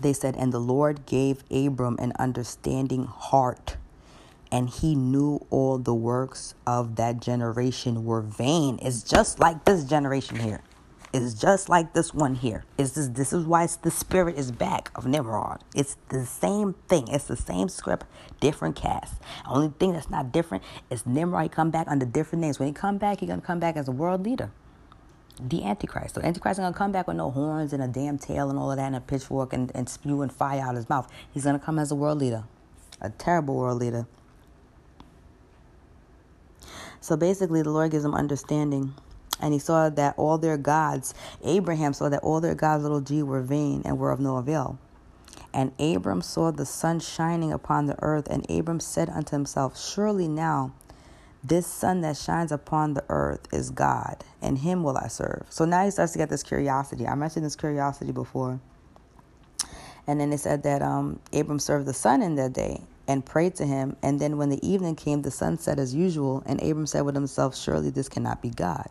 [0.00, 3.76] They said, and the Lord gave Abram an understanding heart
[4.52, 8.78] and he knew all the works of that generation were vain.
[8.80, 10.62] It's just like this generation here.
[11.16, 12.64] It's just like this one here.
[12.76, 15.64] Is this this is why the spirit is back of Nimrod.
[15.74, 17.08] It's the same thing.
[17.08, 18.04] It's the same script,
[18.38, 19.14] different cast.
[19.48, 22.58] Only thing that's not different is Nimrod come back under different names.
[22.58, 24.50] When he come back, he gonna come back as a world leader.
[25.40, 26.16] The Antichrist.
[26.16, 28.70] So Antichrist is gonna come back with no horns and a damn tail and all
[28.70, 31.10] of that and a pitchfork and, and spewing fire out of his mouth.
[31.32, 32.44] He's gonna come as a world leader.
[33.00, 34.06] A terrible world leader.
[37.00, 38.94] So basically, the Lord gives him understanding.
[39.40, 41.14] And he saw that all their gods,
[41.44, 44.78] Abraham saw that all their gods, little g, were vain and were of no avail.
[45.52, 50.28] And Abram saw the sun shining upon the earth, and Abram said unto himself, Surely
[50.28, 50.72] now
[51.42, 55.46] this sun that shines upon the earth is God, and him will I serve.
[55.48, 57.06] So now he starts to get this curiosity.
[57.06, 58.60] I mentioned this curiosity before.
[60.06, 63.54] And then it said that um, Abram served the sun in that day, and prayed
[63.56, 63.96] to him.
[64.02, 67.14] And then when the evening came, the sun set as usual, and Abram said with
[67.14, 68.90] himself, Surely this cannot be God.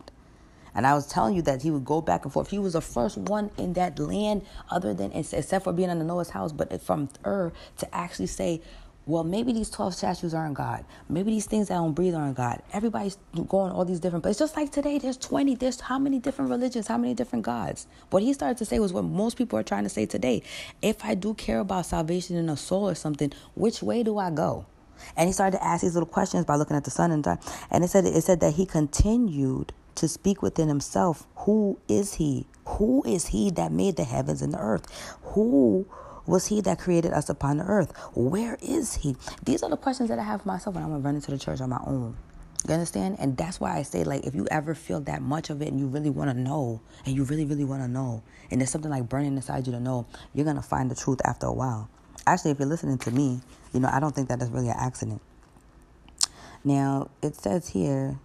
[0.76, 2.50] And I was telling you that he would go back and forth.
[2.50, 6.04] He was the first one in that land, other than except for being in the
[6.04, 8.60] Noah's house, but from Ur to actually say,
[9.06, 10.84] well, maybe these 12 statues aren't God.
[11.08, 12.60] Maybe these things that don't breathe aren't God.
[12.72, 13.16] Everybody's
[13.48, 14.40] going all these different places.
[14.40, 17.86] Just like today, there's 20, there's how many different religions, how many different gods.
[18.10, 20.42] What he started to say was what most people are trying to say today.
[20.82, 24.30] If I do care about salvation in a soul or something, which way do I
[24.30, 24.66] go?
[25.16, 27.38] And he started to ask these little questions by looking at the sun and time.
[27.70, 32.46] And it said it said that he continued to speak within himself, who is he?
[32.66, 34.86] Who is he that made the heavens and the earth?
[35.22, 35.86] Who
[36.26, 37.96] was he that created us upon the earth?
[38.14, 39.16] Where is he?
[39.44, 41.38] These are the questions that I have for myself when I'm gonna run into the
[41.38, 42.16] church on my own.
[42.66, 43.16] You understand?
[43.20, 45.78] And that's why I say, like, if you ever feel that much of it and
[45.78, 48.90] you really want to know, and you really, really want to know, and there's something
[48.90, 51.88] like burning inside you to know, you're going to find the truth after a while.
[52.26, 53.40] Actually, if you're listening to me,
[53.72, 55.22] you know, I don't think that is really an accident.
[56.64, 58.18] Now, it says here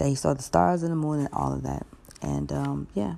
[0.00, 1.86] he saw the stars and the moon and all of that.
[2.22, 3.16] And um, yeah,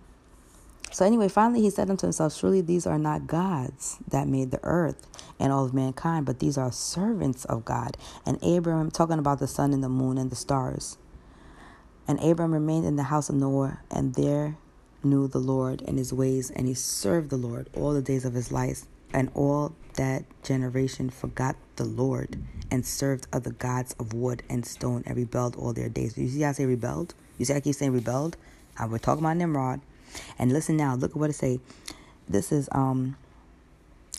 [0.96, 4.60] so, anyway, finally he said unto himself, Surely these are not gods that made the
[4.62, 5.06] earth
[5.38, 7.98] and all of mankind, but these are servants of God.
[8.24, 10.96] And Abram, talking about the sun and the moon and the stars.
[12.08, 14.56] And Abram remained in the house of Noah, and there
[15.02, 18.32] knew the Lord and his ways, and he served the Lord all the days of
[18.32, 18.84] his life.
[19.12, 22.38] And all that generation forgot the Lord
[22.70, 26.16] and served other gods of wood and stone and rebelled all their days.
[26.18, 27.14] You see how I say rebelled?
[27.38, 28.36] You see I keep saying rebelled?
[28.78, 29.80] I we're talking about Nimrod.
[30.38, 31.60] And listen now, look at what it say.
[32.28, 33.16] This is um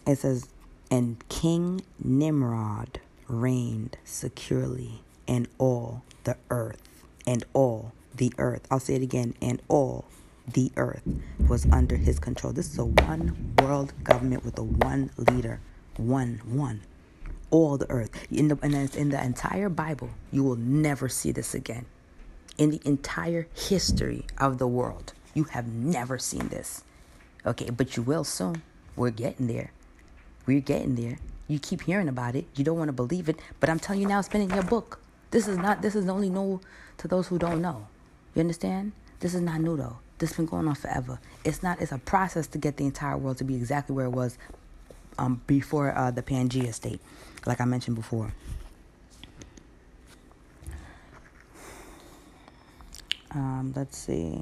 [0.05, 0.47] it says
[0.89, 6.81] and King Nimrod reigned securely in all the earth
[7.25, 8.65] and all the earth.
[8.71, 10.05] I'll say it again, and all
[10.47, 11.01] the earth
[11.47, 12.53] was under his control.
[12.53, 15.59] This is a one world government with a one leader.
[15.97, 16.81] One, one.
[17.49, 18.11] All the earth.
[18.31, 18.57] In the,
[18.95, 21.85] in the entire Bible, you will never see this again.
[22.57, 25.13] In the entire history of the world.
[25.33, 26.83] You have never seen this.
[27.45, 28.61] Okay, but you will soon.
[28.95, 29.71] We're getting there.
[30.45, 31.19] We're getting there.
[31.47, 32.45] You keep hearing about it.
[32.55, 34.63] You don't want to believe it, but I'm telling you now, it's been in your
[34.63, 34.99] book.
[35.31, 35.81] This is not.
[35.81, 36.59] This is only new
[36.97, 37.87] to those who don't know.
[38.33, 38.93] You understand?
[39.19, 39.97] This is not new though.
[40.19, 41.19] This has been going on forever.
[41.43, 41.81] It's not.
[41.81, 44.37] It's a process to get the entire world to be exactly where it was
[45.17, 46.99] um, before uh, the Pangea state,
[47.45, 48.33] like I mentioned before.
[53.31, 54.41] Um, let's see.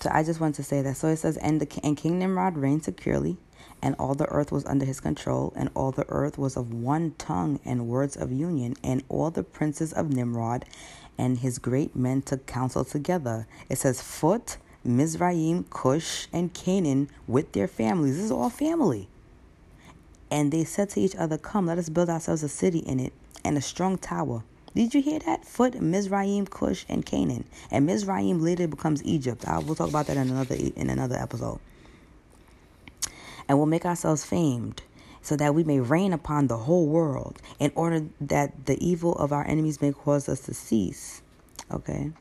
[0.00, 0.96] So I just want to say that.
[0.96, 3.38] So it says, and, the, and King Nimrod reigned securely,
[3.82, 7.14] and all the earth was under his control, and all the earth was of one
[7.16, 10.66] tongue and words of union, and all the princes of Nimrod
[11.18, 13.46] and his great men took counsel together.
[13.68, 18.16] It says, Phut, Mizraim, Cush, and Canaan with their families.
[18.16, 19.08] This is all family.
[20.30, 23.12] And they said to each other, Come, let us build ourselves a city in it,
[23.44, 24.42] and a strong tower
[24.74, 25.44] did you hear that?
[25.44, 27.44] Phut, Mizraim, Cush, and Canaan.
[27.70, 29.46] And Mizraim later becomes Egypt.
[29.46, 31.60] I will talk about that in another in another episode.
[33.48, 34.82] And we'll make ourselves famed
[35.24, 39.32] so that we may reign upon the whole world in order that the evil of
[39.32, 41.22] our enemies may cause us to cease.
[41.72, 42.12] Okay?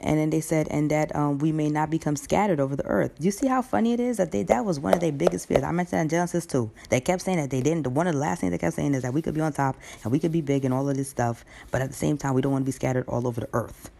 [0.00, 3.12] and then they said, and that um, we may not become scattered over the earth.
[3.20, 5.62] You see how funny it is that they that was one of their biggest fears?
[5.62, 6.70] I mentioned in Genesis too.
[6.88, 7.86] They kept saying that they didn't.
[7.88, 9.76] One of the last things they kept saying is that we could be on top
[10.02, 12.34] and we could be big and all of this stuff, but at the same time,
[12.34, 13.90] we don't want to be scattered all over the earth.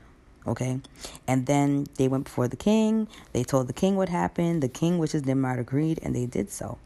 [0.47, 0.81] Okay,
[1.29, 3.09] and then they went before the king.
[3.35, 4.63] They told the king what happened.
[4.63, 6.79] The king, which is Nimrod, agreed, and they did so.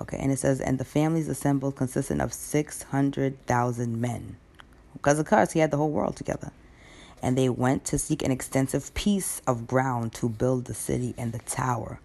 [0.00, 4.36] Okay, and it says, and the families assembled consisting of six hundred thousand men,
[4.94, 6.52] because of course he had the whole world together
[7.22, 11.32] and they went to seek an extensive piece of ground to build the city and
[11.32, 12.00] the tower.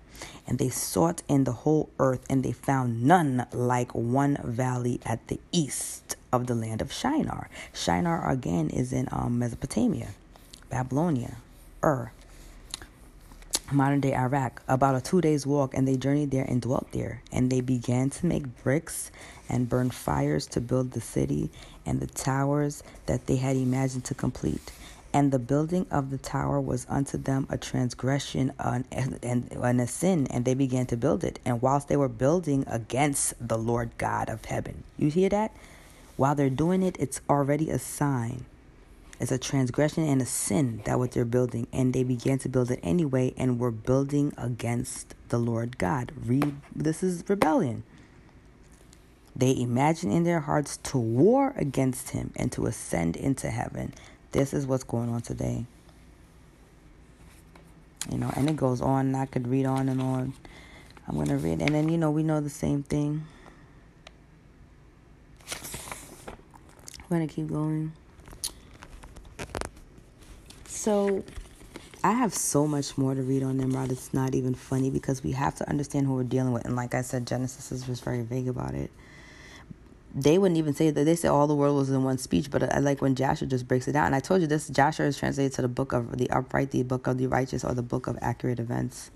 [0.47, 5.27] And they sought in the whole earth, and they found none like one valley at
[5.27, 7.49] the east of the land of Shinar.
[7.73, 10.09] Shinar again is in um, Mesopotamia,
[10.69, 11.37] Babylonia,
[11.83, 12.11] Ur,
[13.71, 17.21] modern day Iraq, about a two days walk, and they journeyed there and dwelt there.
[17.31, 19.11] And they began to make bricks
[19.49, 21.49] and burn fires to build the city
[21.85, 24.71] and the towers that they had imagined to complete.
[25.13, 29.87] And the building of the tower was unto them a transgression and, and, and a
[29.87, 31.39] sin, and they began to build it.
[31.45, 35.55] And whilst they were building against the Lord God of heaven, you hear that?
[36.17, 38.45] While they're doing it, it's already a sign.
[39.19, 42.69] It's a transgression and a sin that what they're building, and they began to build
[42.69, 46.11] it anyway, and were building against the Lord God.
[46.25, 47.83] Read, this is rebellion.
[49.35, 53.93] They imagine in their hearts to war against him and to ascend into heaven.
[54.31, 55.65] This is what's going on today.
[58.09, 60.33] You know, and it goes on, and I could read on and on.
[61.07, 61.61] I'm going to read.
[61.61, 63.25] And then, you know, we know the same thing.
[66.99, 67.93] I'm going to keep going.
[70.85, 71.23] So,
[72.03, 73.91] I have so much more to read on Nimrod.
[73.91, 76.63] It's not even funny because we have to understand who we're dealing with.
[76.63, 78.91] And like I said, Genesis is just very vague about it
[80.15, 81.03] they wouldn't even say that.
[81.03, 83.67] They say all the world was in one speech, but I like when Joshua just
[83.67, 84.05] breaks it down.
[84.05, 86.83] And I told you this Joshua is translated to the book of the upright, the
[86.83, 89.11] book of the righteous, or the book of accurate events.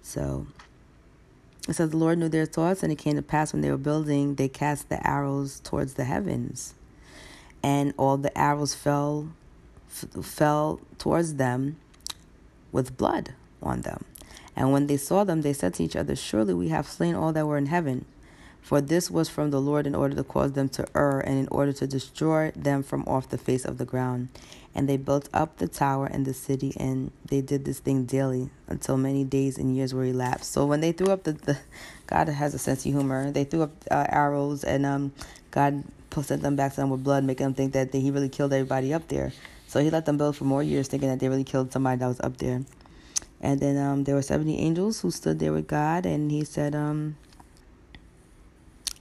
[0.00, 0.46] So
[1.68, 3.76] it says the Lord knew their thoughts, and it came to pass when they were
[3.76, 6.74] building, they cast the arrows towards the heavens,
[7.60, 9.28] and all the arrows fell
[9.88, 11.76] f- fell towards them
[12.72, 14.04] with blood on them.
[14.56, 17.32] And when they saw them, they said to each other, Surely we have slain all
[17.32, 18.04] that were in heaven.
[18.60, 21.48] For this was from the Lord in order to cause them to err and in
[21.48, 24.28] order to destroy them from off the face of the ground.
[24.74, 28.50] And they built up the tower and the city, and they did this thing daily
[28.66, 30.52] until many days and years were elapsed.
[30.52, 31.58] So when they threw up the, the
[32.08, 33.30] God has a sense of humor.
[33.30, 35.12] They threw up uh, arrows, and um,
[35.50, 35.84] God
[36.22, 38.52] sent them back to them with blood, making them think that they, He really killed
[38.52, 39.32] everybody up there.
[39.68, 42.08] So He let them build for more years, thinking that they really killed somebody that
[42.08, 42.64] was up there.
[43.40, 46.74] And then um, there were seventy angels who stood there with God, and He said,
[46.74, 47.16] um,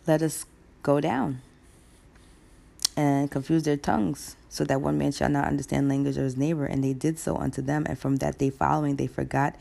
[0.05, 0.45] let us
[0.83, 1.41] go down
[2.95, 6.65] and confuse their tongues, so that one man shall not understand language of his neighbor.
[6.65, 9.55] And they did so unto them, and from that day following they forgot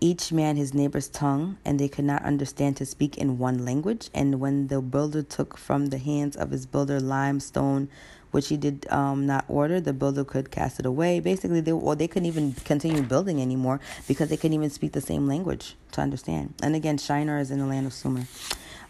[0.00, 4.08] each man his neighbor's tongue, and they could not understand to speak in one language.
[4.14, 7.88] And when the builder took from the hands of his builder limestone,
[8.30, 11.20] which he did um, not order, the builder could cast it away.
[11.20, 15.00] Basically, they well, they couldn't even continue building anymore because they couldn't even speak the
[15.00, 16.54] same language to understand.
[16.62, 18.24] And again, Shinar is in the land of Sumer.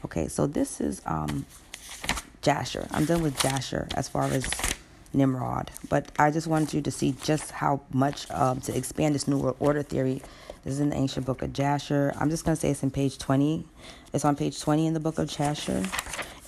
[0.05, 1.47] Okay, so this is um,
[2.43, 2.86] Jasher.
[2.91, 4.49] I'm done with Jasher as far as
[5.12, 9.26] Nimrod, but I just wanted you to see just how much um, to expand this
[9.28, 10.22] New World Order theory.
[10.64, 12.12] This is in the ancient book of Jasher.
[12.18, 13.66] I'm just going to say it's in page 20.
[14.12, 15.82] It's on page 20 in the book of Jasher.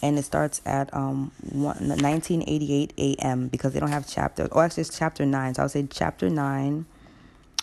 [0.03, 4.49] And it starts at um, 1988 AM because they don't have chapter.
[4.51, 5.55] Oh, actually, it's chapter 9.
[5.55, 6.85] So I'll say chapter 9,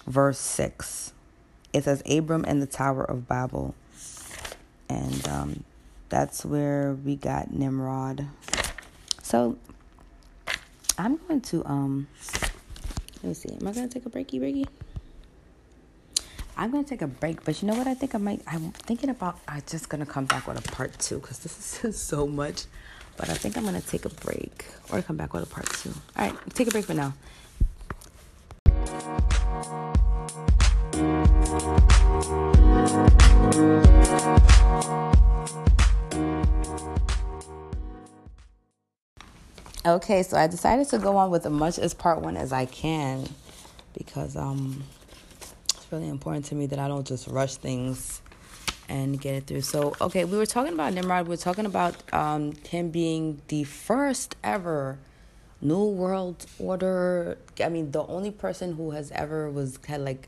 [0.07, 1.13] verse 6.
[1.73, 3.75] It says, Abram and the Tower of Babel.
[4.87, 5.63] And um,
[6.07, 8.25] that's where we got Nimrod.
[9.21, 9.57] So
[10.97, 12.07] I'm going to um
[13.21, 13.49] let me see.
[13.49, 14.65] Am I gonna take a breaky breaky?
[16.59, 17.87] I'm gonna take a break, but you know what?
[17.87, 18.41] I think I might.
[18.45, 19.39] I'm thinking about.
[19.47, 22.65] I'm just gonna come back with a part two because this is so much.
[23.15, 25.93] But I think I'm gonna take a break or come back with a part two.
[26.17, 27.13] All right, take a break for now.
[39.85, 42.65] Okay, so I decided to go on with as much as part one as I
[42.65, 43.29] can
[43.93, 44.83] because um,
[45.91, 48.21] really important to me that I don't just rush things
[48.87, 49.61] and get it through.
[49.61, 51.25] So, okay, we were talking about Nimrod.
[51.25, 54.97] We were talking about um, him being the first ever
[55.61, 57.37] New World Order.
[57.63, 60.27] I mean, the only person who has ever was had like,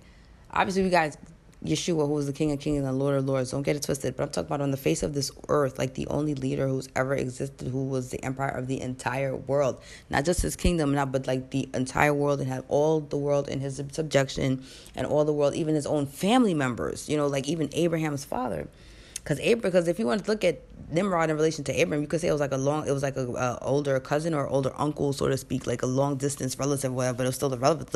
[0.52, 1.18] obviously, we guys
[1.64, 3.52] Yeshua, who is the King of Kings and the Lord of Lords.
[3.52, 4.16] Don't get it twisted.
[4.16, 6.90] But I'm talking about on the face of this earth, like the only leader who's
[6.96, 9.80] ever existed, who was the empire of the entire world,
[10.10, 13.48] not just his kingdom, not but like the entire world, and had all the world
[13.48, 14.64] in his subjection,
[14.96, 17.08] and all the world, even his own family members.
[17.08, 18.68] You know, like even Abraham's father.
[19.16, 20.62] Because Abraham, because if you want to look at
[20.92, 23.04] Nimrod in relation to Abraham, you could say it was like a long, it was
[23.04, 26.92] like a, older cousin or older uncle, so to speak, like a long distance relative,
[26.92, 27.18] whatever.
[27.18, 27.92] But it was still a relative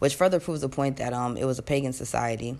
[0.00, 2.56] which further proves the point that um, it was a pagan society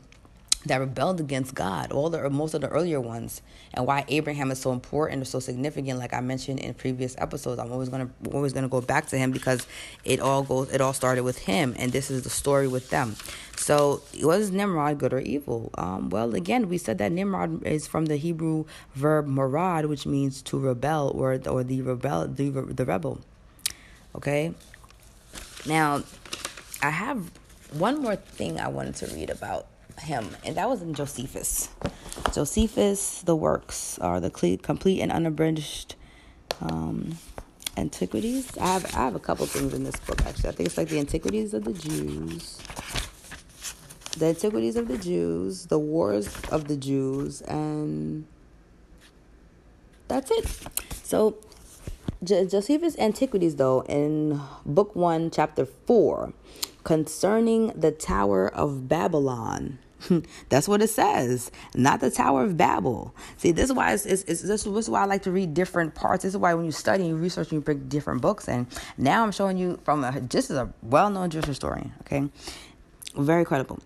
[0.67, 3.41] that rebelled against God, all the most of the earlier ones,
[3.73, 5.99] and why Abraham is so important or so significant.
[5.99, 9.31] Like I mentioned in previous episodes, I'm always gonna always gonna go back to him
[9.31, 9.67] because
[10.05, 13.17] it all goes it all started with him, and this is the story with them.
[13.57, 15.71] So was Nimrod good or evil?
[15.79, 20.43] Um, well, again, we said that Nimrod is from the Hebrew verb marad, which means
[20.43, 23.21] to rebel or or the rebel the the rebel.
[24.15, 24.53] Okay.
[25.67, 26.03] Now,
[26.83, 27.31] I have
[27.73, 29.67] one more thing I wanted to read about
[29.99, 31.69] him, and that was in Josephus.
[32.33, 35.95] Josephus, the works are the complete and unabridged
[36.63, 37.19] um,
[37.77, 38.57] antiquities.
[38.57, 40.49] I have I have a couple things in this book actually.
[40.49, 42.59] I think it's like the antiquities of the Jews,
[44.17, 48.25] the antiquities of the Jews, the wars of the Jews, and
[50.09, 50.49] that's it.
[51.03, 51.37] So
[52.23, 56.33] Josephus' Antiquities, though, in Book 1, Chapter 4,
[56.85, 59.79] concerning the Tower of Babylon.
[60.49, 63.15] That's what it says, not the Tower of Babel.
[63.37, 65.95] See, this is why it's, it's, it's, this is why I like to read different
[65.95, 66.23] parts.
[66.23, 68.49] This is why when you study and research, you bring different books.
[68.49, 68.67] And
[68.97, 71.93] now I'm showing you from a, just as a well-known Jewish historian.
[72.03, 72.29] Okay,
[73.15, 73.79] very credible.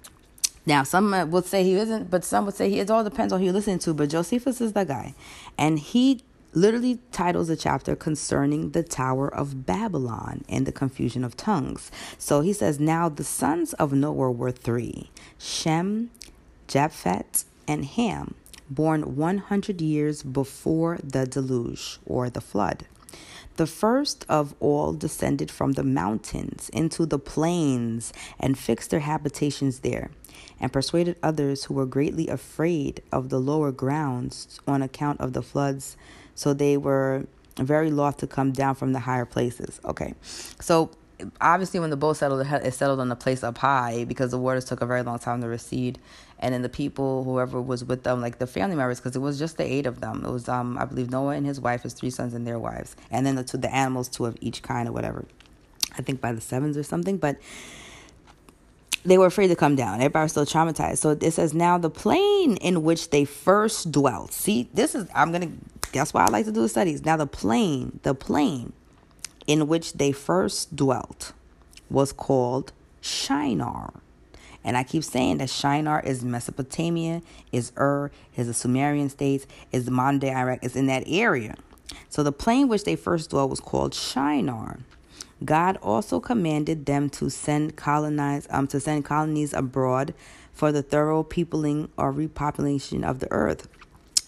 [0.66, 2.80] Now, some uh, would say he isn't, but some would say he.
[2.80, 3.92] It all depends on who you listen to.
[3.92, 5.14] But Josephus is the guy,
[5.58, 6.22] and he
[6.54, 11.90] literally titles a chapter concerning the Tower of Babylon and the confusion of tongues.
[12.18, 16.10] So he says, Now the sons of Noah were three Shem,
[16.68, 18.34] Japheth, and Ham,
[18.70, 22.86] born 100 years before the deluge or the flood.
[23.56, 29.80] The first of all descended from the mountains into the plains and fixed their habitations
[29.80, 30.10] there,
[30.58, 35.42] and persuaded others who were greatly afraid of the lower grounds on account of the
[35.42, 35.96] floods
[36.34, 37.26] so they were
[37.58, 39.80] very loth to come down from the higher places.
[39.84, 40.14] Okay,
[40.60, 40.90] so
[41.40, 44.64] obviously when the boat settled, it settled on the place up high because the waters
[44.64, 45.98] took a very long time to recede.
[46.40, 49.38] And then the people, whoever was with them, like the family members, because it was
[49.38, 50.24] just the eight of them.
[50.26, 52.96] It was, um, I believe, Noah and his wife, his three sons and their wives,
[53.10, 55.24] and then the two, the animals, two of each kind or whatever.
[55.96, 57.38] I think by the sevens or something, but
[59.04, 60.00] they were afraid to come down.
[60.00, 60.98] Everybody was still traumatized.
[60.98, 64.32] So it says, now the plain in which they first dwelt.
[64.32, 65.50] See, this is, I'm to,
[65.94, 67.04] that's why I like to do the studies.
[67.04, 68.72] Now the plain, the plain
[69.46, 71.32] in which they first dwelt
[71.90, 73.92] was called Shinar.
[74.64, 77.20] And I keep saying that Shinar is Mesopotamia,
[77.52, 81.54] is Ur, is the Sumerian states, is modern day Iraq, is in that area.
[82.08, 84.80] So the plain which they first dwelt was called Shinar.
[85.44, 90.14] God also commanded them to send colonize um, to send colonies abroad
[90.52, 93.68] for the thorough peopling or repopulation of the earth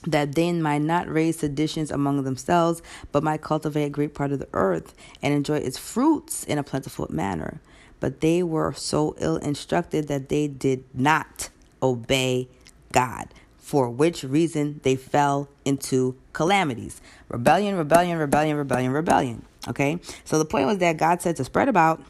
[0.07, 4.39] that they might not raise seditions among themselves, but might cultivate a great part of
[4.39, 7.61] the earth and enjoy its fruits in a plentiful manner.
[7.99, 11.49] But they were so ill instructed that they did not
[11.83, 12.49] obey
[12.93, 13.29] God,
[13.59, 17.01] for which reason they fell into calamities.
[17.29, 19.45] Rebellion, rebellion, rebellion, rebellion, rebellion.
[19.69, 22.01] Okay, so the point was that God said to spread about,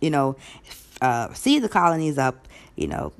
[0.00, 0.36] you know,
[1.00, 3.12] uh, see the colonies up, you know,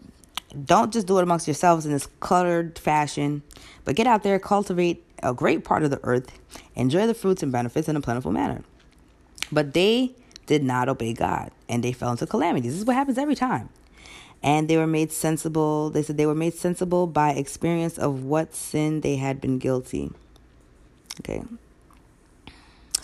[0.65, 3.43] don't just do it amongst yourselves in this cluttered fashion,
[3.85, 6.39] but get out there, cultivate a great part of the earth,
[6.75, 8.63] enjoy the fruits and benefits in a plentiful manner.
[9.51, 10.15] But they
[10.47, 12.73] did not obey God and they fell into calamities.
[12.73, 13.69] This is what happens every time.
[14.43, 18.55] And they were made sensible, they said they were made sensible by experience of what
[18.55, 20.13] sin they had been guilty.
[21.21, 21.43] Okay,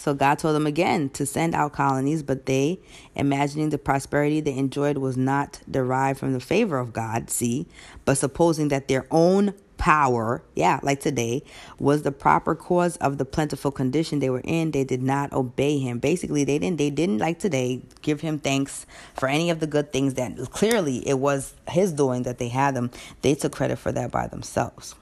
[0.03, 2.81] so God told them again to send out colonies, but they,
[3.15, 7.69] imagining the prosperity they enjoyed was not derived from the favor of God, see,
[8.05, 11.45] but supposing that their own power, yeah, like today,
[11.79, 15.79] was the proper cause of the plentiful condition they were in, they did not obey
[15.79, 16.01] him.
[16.01, 19.93] Basically, they didn't they didn't like today give him thanks for any of the good
[19.93, 22.91] things that clearly it was his doing that they had them.
[23.20, 24.97] They took credit for that by themselves.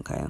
[0.00, 0.24] Okay.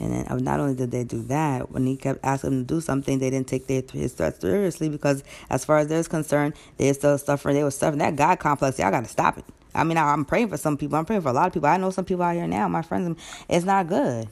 [0.00, 2.74] And then uh, not only did they do that, when he kept asking them to
[2.74, 6.54] do something, they didn't take their, his threats seriously because, as far as they're concerned,
[6.76, 7.56] they're still suffering.
[7.56, 8.78] They were suffering that God complex.
[8.78, 9.44] Y'all got to stop it.
[9.74, 10.96] I mean, I'm praying for some people.
[10.98, 11.68] I'm praying for a lot of people.
[11.68, 13.20] I know some people out here now, my friends.
[13.48, 14.28] It's not good.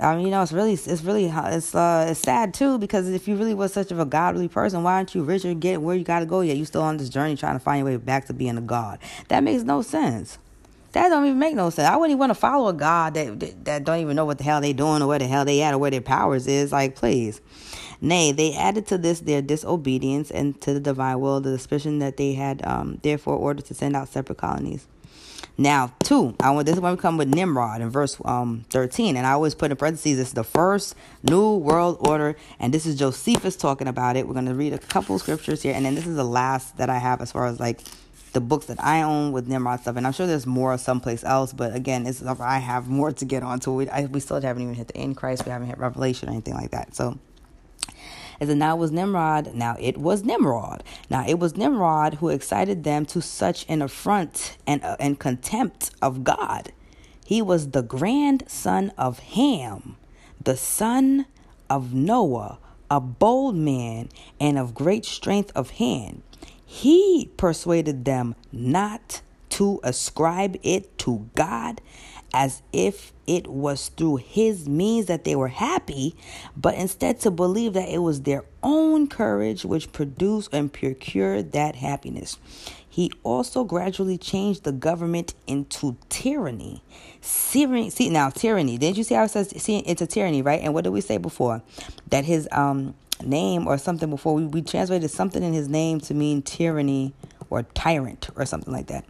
[0.00, 3.26] I mean, you know, it's really, it's really, it's uh, it's sad too because if
[3.26, 5.96] you really was such of a godly person, why aren't you rich or get where
[5.96, 6.56] you got to go yet?
[6.56, 9.00] You still on this journey trying to find your way back to being a god.
[9.26, 10.38] That makes no sense.
[10.92, 11.88] That don't even make no sense.
[11.88, 14.38] I wouldn't even want to follow a god that, that that don't even know what
[14.38, 16.72] the hell they doing or where the hell they at or where their powers is.
[16.72, 17.40] Like, please.
[18.00, 22.16] Nay, they added to this their disobedience and to the divine will the suspicion that
[22.16, 24.86] they had um, therefore ordered to send out separate colonies.
[25.60, 29.16] Now, two, I want this is when we come with Nimrod in verse um 13,
[29.16, 30.94] and I always put in parentheses this is the first
[31.24, 34.28] new world order, and this is Josephus talking about it.
[34.28, 36.98] We're gonna read a couple scriptures here, and then this is the last that I
[36.98, 37.80] have as far as like
[38.32, 41.52] the books that I own with Nimrod stuff, and I'm sure there's more someplace else,
[41.52, 43.70] but again, it's I have more to get on to.
[43.70, 45.44] We I, we still haven't even hit the Antichrist.
[45.44, 46.94] we haven't hit Revelation or anything like that.
[46.94, 47.18] So
[48.38, 49.54] then now was Nimrod.
[49.54, 50.84] Now it was Nimrod.
[51.10, 55.90] Now it was Nimrod who excited them to such an affront and, uh, and contempt
[56.00, 56.72] of God.
[57.24, 59.96] He was the grandson of Ham,
[60.42, 61.26] the son
[61.68, 62.58] of Noah,
[62.90, 64.08] a bold man
[64.40, 66.22] and of great strength of hand.
[66.70, 71.80] He persuaded them not to ascribe it to God
[72.34, 76.14] as if it was through his means that they were happy,
[76.54, 81.74] but instead to believe that it was their own courage which produced and procured that
[81.74, 82.38] happiness.
[82.86, 86.82] He also gradually changed the government into tyranny.
[87.22, 88.76] See, see now tyranny.
[88.76, 90.60] Didn't you see how it says see it's a tyranny, right?
[90.60, 91.62] And what did we say before?
[92.10, 96.14] That his um name or something before we, we translated something in his name to
[96.14, 97.14] mean tyranny
[97.50, 99.04] or tyrant or something like that.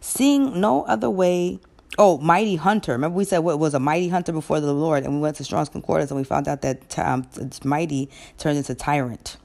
[0.00, 1.60] Seeing no other way
[1.96, 2.90] Oh, mighty hunter.
[2.90, 5.44] Remember we said what was a mighty hunter before the Lord, and we went to
[5.44, 7.28] Strong's Concordance and we found out that um,
[7.62, 9.36] mighty turns into tyrant.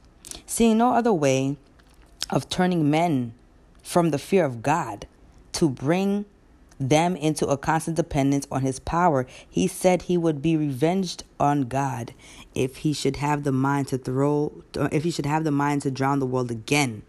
[0.46, 1.56] Seeing no other way
[2.28, 3.34] of turning men
[3.84, 5.06] from the fear of God
[5.52, 6.24] to bring
[6.80, 11.62] them into a constant dependence on his power, he said he would be revenged on
[11.62, 12.14] God
[12.54, 15.90] if he should have the mind to throw, if he should have the mind to
[15.90, 17.02] drown the world again.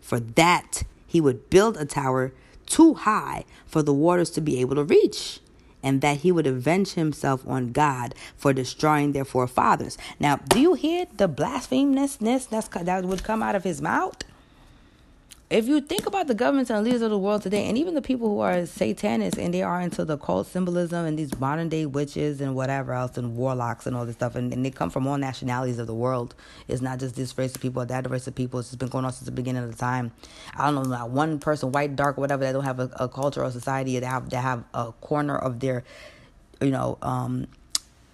[0.00, 2.32] For that, he would build a tower
[2.66, 5.40] too high for the waters to be able to reach,
[5.82, 9.98] and that he would avenge himself on God for destroying their forefathers.
[10.18, 14.16] Now, do you hear the blasphemousness that would come out of his mouth?
[15.48, 18.02] If you think about the governments and leaders of the world today, and even the
[18.02, 21.86] people who are satanists and they are into the cult symbolism and these modern day
[21.86, 25.06] witches and whatever else and warlocks and all this stuff, and, and they come from
[25.06, 26.34] all nationalities of the world.
[26.66, 28.58] It's not just this race of people or that race of people.
[28.58, 30.10] It's been going on since the beginning of the time.
[30.56, 33.44] I don't know, not one person, white, dark, whatever, that don't have a, a culture
[33.44, 35.84] or society that have that have a corner of their,
[36.60, 37.46] you know, um,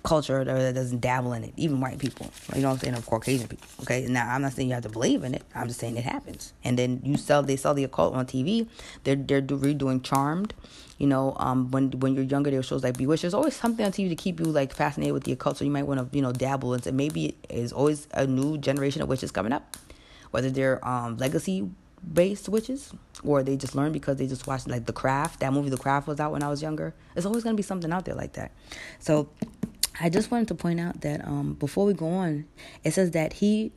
[0.03, 2.31] culture that doesn't dabble in it, even white people.
[2.55, 2.95] You know what I'm saying?
[2.97, 3.66] Or Caucasian people.
[3.83, 4.07] Okay.
[4.07, 5.43] Now I'm not saying you have to believe in it.
[5.55, 6.53] I'm just saying it happens.
[6.65, 8.66] And then you sell they sell the occult on TV.
[9.05, 10.55] They're they're redoing Charmed.
[10.99, 13.23] You know, um, when when you're younger, there are shows like Bewitched.
[13.23, 15.57] There's always something on TV to keep you like fascinated with the occult.
[15.59, 16.93] So you might want to you know dabble into.
[16.93, 19.77] Maybe it is always a new generation of witches coming up,
[20.31, 21.69] whether they're um legacy
[22.12, 22.93] based witches
[23.23, 25.41] or they just learn because they just watched like The Craft.
[25.41, 26.95] That movie The Craft was out when I was younger.
[27.15, 28.53] There's always gonna be something out there like that.
[28.99, 29.29] So
[30.01, 32.47] I just wanted to point out that um, before we go on,
[32.82, 33.73] it says that he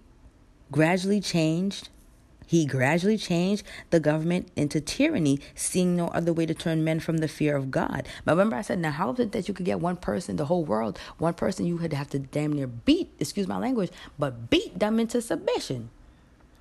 [0.71, 1.89] gradually changed.
[2.47, 7.17] He gradually changed the government into tyranny, seeing no other way to turn men from
[7.17, 8.07] the fear of God.
[8.23, 10.45] But remember, I said, now how is it that you could get one person, the
[10.45, 13.89] whole world, one person you had to have to damn near beat, excuse my language,
[14.19, 15.89] but beat them into submission?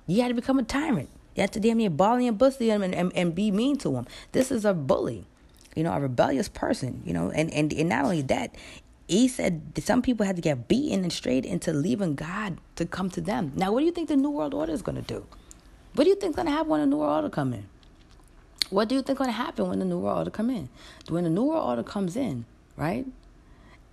[0.07, 1.09] You had to become a tyrant.
[1.35, 3.91] You had to damn near bally and busty them and, and, and be mean to
[3.91, 4.07] them.
[4.31, 5.27] This is a bully
[5.75, 8.55] you know, a rebellious person, you know, and, and, and not only that,
[9.07, 13.09] he said some people had to get beaten and straight into leaving God to come
[13.11, 13.51] to them.
[13.55, 15.25] Now, what do you think the New World Order is going to do?
[15.93, 17.67] What do you think is going to happen when the New World Order come in?
[18.69, 20.69] What do you think going to happen when the New World Order come in?
[21.07, 22.45] When the New World Order comes in,
[22.75, 23.05] right?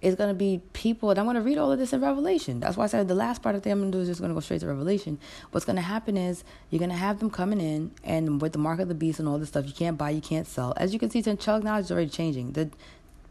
[0.01, 2.59] It's going to be people, and I'm going to read all of this in Revelation.
[2.59, 4.09] That's why I said the last part of the thing I'm going to do is
[4.09, 5.19] just going to go straight to Revelation.
[5.53, 8.59] What's going to happen is you're going to have them coming in, and with the
[8.59, 10.75] mark of the beast and all this stuff, you can't buy, you can't sell.
[10.77, 12.53] As you can see, Chug now is already changing.
[12.53, 12.71] The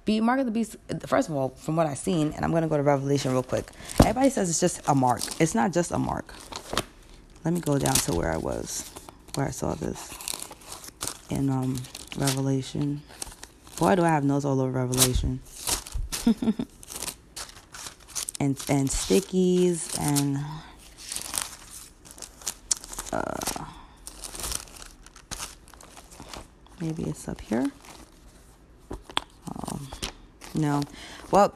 [0.05, 0.77] be mark of the beast.
[1.05, 3.69] First of all, from what I've seen, and I'm gonna go to Revelation real quick.
[3.99, 5.21] Everybody says it's just a mark.
[5.39, 6.33] It's not just a mark.
[7.43, 8.89] Let me go down to where I was,
[9.35, 10.11] where I saw this
[11.29, 11.81] in um
[12.17, 13.01] Revelation.
[13.79, 15.39] Why do I have notes all over Revelation?
[18.39, 20.39] and and stickies and
[23.13, 23.65] uh,
[26.79, 27.71] maybe it's up here.
[30.53, 30.81] No.
[31.31, 31.53] Well,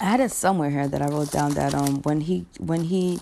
[0.00, 3.20] I had it somewhere here that I wrote down that um when he when he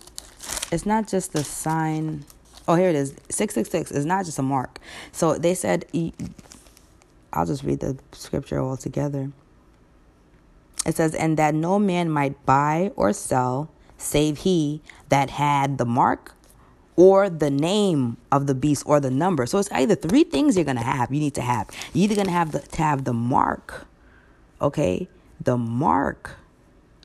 [0.71, 2.25] it's not just a sign
[2.67, 4.79] oh here it is 666 is not just a mark
[5.13, 5.85] so they said
[7.33, 9.31] i'll just read the scripture all together
[10.85, 15.85] it says, and that no man might buy or sell save he that had the
[15.85, 16.35] mark
[16.97, 19.47] or the name of the beast or the number.
[19.47, 21.13] So it's either three things you're gonna have.
[21.13, 21.69] You need to have.
[21.93, 23.87] You're either gonna have the to have the mark,
[24.63, 25.09] okay,
[25.41, 26.37] the mark.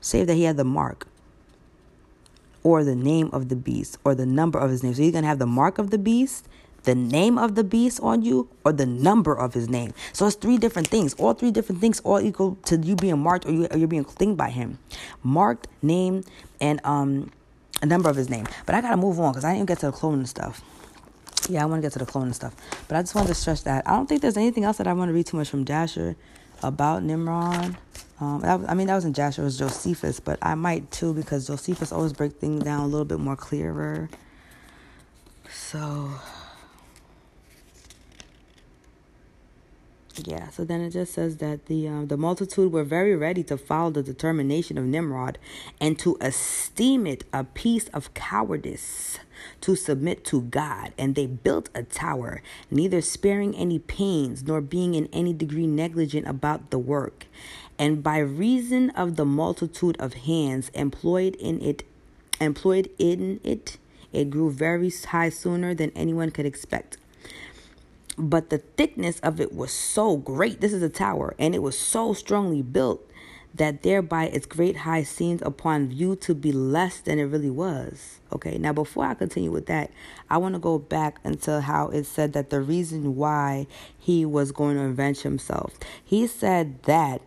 [0.00, 1.08] Say that he had the mark,
[2.62, 4.94] or the name of the beast, or the number of his name.
[4.94, 6.46] So you're gonna have the mark of the beast,
[6.84, 9.92] the name of the beast on you, or the number of his name.
[10.12, 11.14] So it's three different things.
[11.14, 14.04] All three different things, all equal to you being marked or you or you're being
[14.04, 14.78] claimed by him.
[15.22, 16.22] Marked, name,
[16.60, 17.30] and um
[17.82, 18.46] a number of his name.
[18.66, 20.62] But I gotta move on because I didn't get to the cloning stuff.
[21.48, 22.54] Yeah, I want to get to the cloning stuff.
[22.88, 24.92] But I just wanted to stress that I don't think there's anything else that I
[24.92, 26.14] want to read too much from Jasher
[26.62, 27.76] about Nimrod.
[28.20, 31.46] Um, I mean, that was in Jasher, it was Josephus, but I might too because
[31.46, 34.08] Josephus always break things down a little bit more clearer.
[35.52, 36.10] So
[40.24, 43.56] Yeah, so then it just says that the uh, the multitude were very ready to
[43.56, 45.38] follow the determination of Nimrod
[45.80, 49.20] and to esteem it a piece of cowardice
[49.60, 54.96] to submit to God, and they built a tower, neither sparing any pains nor being
[54.96, 57.26] in any degree negligent about the work.
[57.78, 61.84] And by reason of the multitude of hands employed in it,
[62.40, 63.78] employed in it,
[64.12, 66.96] it grew very high sooner than anyone could expect
[68.18, 70.60] but the thickness of it was so great.
[70.60, 73.08] This is a tower, and it was so strongly built
[73.54, 78.20] that thereby its great height seemed upon view to be less than it really was.
[78.32, 79.90] Okay, now before I continue with that,
[80.28, 83.66] I want to go back into how it said that the reason why
[83.98, 85.74] he was going to avenge himself.
[86.04, 87.22] He said that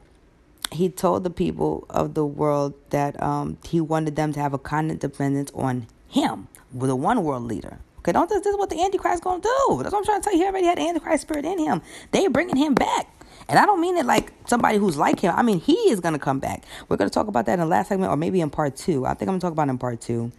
[0.72, 4.58] he told the people of the world that um, he wanted them to have a
[4.60, 7.80] constant dependence on him, the one world leader.
[8.02, 9.80] Okay, don't this, this is what the Antichrist gonna do.
[9.82, 10.40] That's what I'm trying to tell you.
[10.40, 11.82] He already had the Antichrist spirit in him.
[12.12, 13.08] They bringing him back.
[13.48, 15.34] And I don't mean it like somebody who's like him.
[15.36, 16.64] I mean, he is going to come back.
[16.88, 19.06] We're going to talk about that in the last segment or maybe in part two.
[19.06, 20.32] I think I'm going to talk about in part two.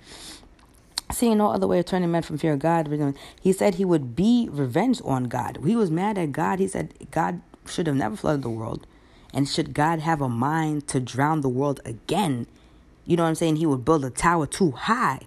[1.13, 4.17] Seeing no other way of turning men from fear of God, he said he would
[4.17, 5.59] be revenged on God.
[5.65, 6.59] He was mad at God.
[6.59, 8.87] He said God should have never flooded the world.
[9.35, 12.47] And should God have a mind to drown the world again,
[13.05, 13.57] you know what I'm saying?
[13.57, 15.21] He would build a tower too high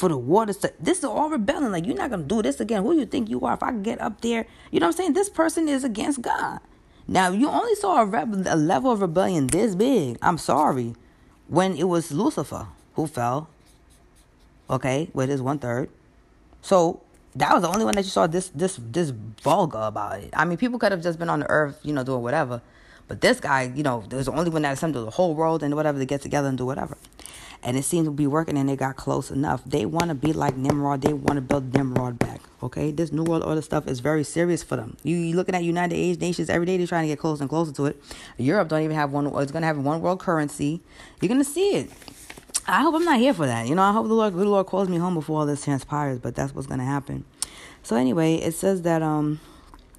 [0.00, 0.54] for the water.
[0.54, 2.82] to this is all rebelling like you're not gonna do this again.
[2.82, 3.54] Who do you think you are?
[3.54, 5.12] If i get up there you know what i'm saying?
[5.12, 6.60] This person is against god.
[7.06, 10.16] Now you only saw a, a level of rebellion this big.
[10.22, 10.94] I'm sorry.
[11.48, 13.48] When it was lucifer who fell
[14.70, 15.90] okay with his one third
[16.62, 17.02] so
[17.34, 19.10] that was the only one that you saw this this this
[19.42, 20.30] vulgar about it.
[20.32, 22.62] I mean people could have just been on the earth you know doing whatever.
[23.06, 25.74] But this guy you know there's the only one that assembled the whole world and
[25.74, 26.96] whatever to get together and do whatever
[27.62, 29.62] and it seemed to be working and they got close enough.
[29.64, 31.02] They want to be like Nimrod.
[31.02, 32.40] They want to build Nimrod back.
[32.62, 34.96] Okay, this New World Order stuff is very serious for them.
[35.02, 36.76] You, you looking at United nations every day.
[36.76, 38.02] They're trying to get closer and closer to it.
[38.36, 39.26] Europe don't even have one.
[39.42, 40.80] It's gonna have one world currency.
[41.20, 41.90] You're gonna see it.
[42.66, 43.66] I hope I'm not here for that.
[43.66, 46.18] You know, I hope the Lord, the Lord calls me home before all this transpires.
[46.18, 47.24] But that's what's gonna happen.
[47.82, 49.40] So anyway, it says that um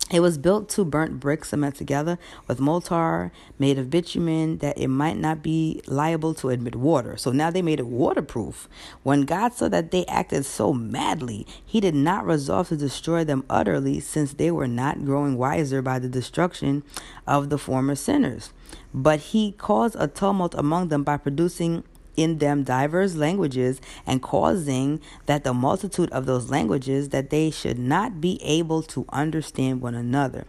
[0.09, 2.17] it was built to burnt bricks cement together
[2.47, 7.15] with mortar made of bitumen that it might not be liable to admit water.
[7.15, 8.67] So now they made it waterproof.
[9.03, 13.45] When God saw that they acted so madly, he did not resolve to destroy them
[13.49, 16.83] utterly since they were not growing wiser by the destruction
[17.25, 18.51] of the former sinners.
[18.93, 21.83] But he caused a tumult among them by producing
[22.17, 27.79] in them diverse languages and causing that the multitude of those languages that they should
[27.79, 30.45] not be able to understand one another.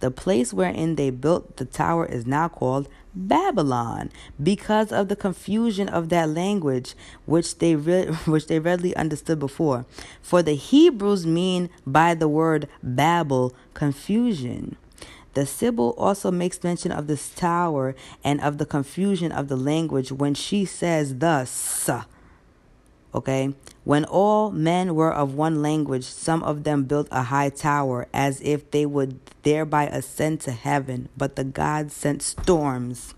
[0.00, 4.10] The place wherein they built the tower is now called Babylon
[4.42, 6.94] because of the confusion of that language
[7.24, 9.86] which they re- which they readily understood before.
[10.20, 14.76] For the Hebrews mean by the word Babel confusion.
[15.34, 20.12] The Sibyl also makes mention of this tower and of the confusion of the language
[20.12, 21.90] when she says thus.
[23.14, 23.54] Okay,
[23.84, 28.40] when all men were of one language, some of them built a high tower as
[28.40, 31.08] if they would thereby ascend to heaven.
[31.16, 33.14] But the gods sent storms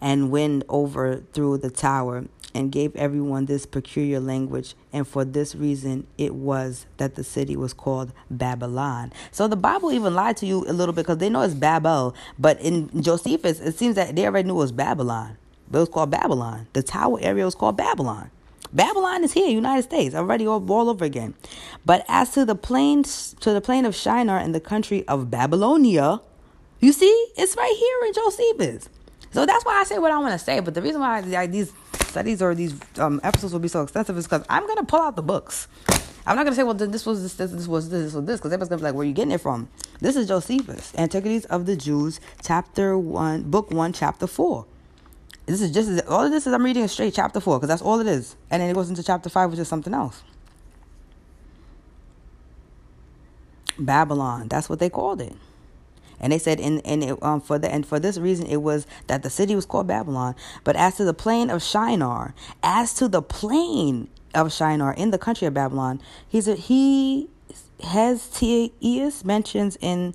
[0.00, 4.74] and wind over through the tower and gave everyone this peculiar language.
[4.90, 9.12] And for this reason, it was that the city was called Babylon.
[9.30, 12.14] So the Bible even lied to you a little bit because they know it's Babel.
[12.38, 15.36] But in Josephus, it seems that they already knew it was Babylon.
[15.70, 16.66] It was called Babylon.
[16.72, 18.30] The tower area was called Babylon.
[18.72, 21.34] Babylon is here, United States, already all, all over again.
[21.84, 26.20] But as to the plains, to the plain of Shinar in the country of Babylonia,
[26.80, 28.88] you see, it's right here in Josephus.
[29.36, 30.60] So that's why I say what I want to say.
[30.60, 31.70] But the reason why like, these
[32.06, 35.16] studies or these um, episodes will be so extensive is because I'm gonna pull out
[35.16, 35.68] the books.
[36.26, 38.40] I'm not gonna say, well, this was this, this, this was this, this was this,
[38.40, 39.68] because everybody's gonna be like, where are you getting it from?
[40.00, 44.66] This is Josephus, Antiquities of the Jews, chapter one, book one, chapter four.
[45.46, 48.00] This is just all of this is I'm reading straight chapter four because that's all
[48.00, 50.24] it is, and then it goes into chapter five, which is something else.
[53.78, 55.36] Babylon, that's what they called it.
[56.20, 58.86] And they said, in, in it, um, for the and for this reason, it was
[59.06, 60.34] that the city was called Babylon.
[60.64, 65.18] But as to the plain of Shinar, as to the plain of Shinar in the
[65.18, 67.28] country of Babylon, he's a, he
[67.82, 69.24] has T.E.S.
[69.24, 70.14] mentions in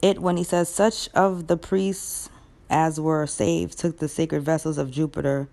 [0.00, 2.28] it when he says, Such of the priests
[2.70, 5.48] as were saved took the sacred vessels of Jupiter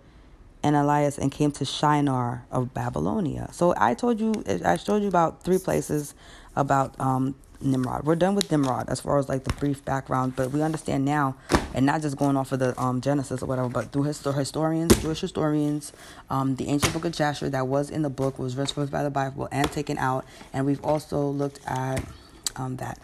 [0.64, 3.50] Enyalius and came to Shinar of Babylonia.
[3.52, 6.14] So I told you, I showed you about three places
[6.56, 8.06] about um, Nimrod.
[8.06, 11.36] We're done with Nimrod as far as like the brief background, but we understand now,
[11.74, 15.00] and not just going off of the um, Genesis or whatever, but through histor- historians,
[15.02, 15.94] Jewish historians,
[16.30, 19.10] um, the ancient book of Jasher that was in the book was referenced by the
[19.10, 22.04] Bible and taken out, and we've also looked at
[22.56, 23.00] um, that.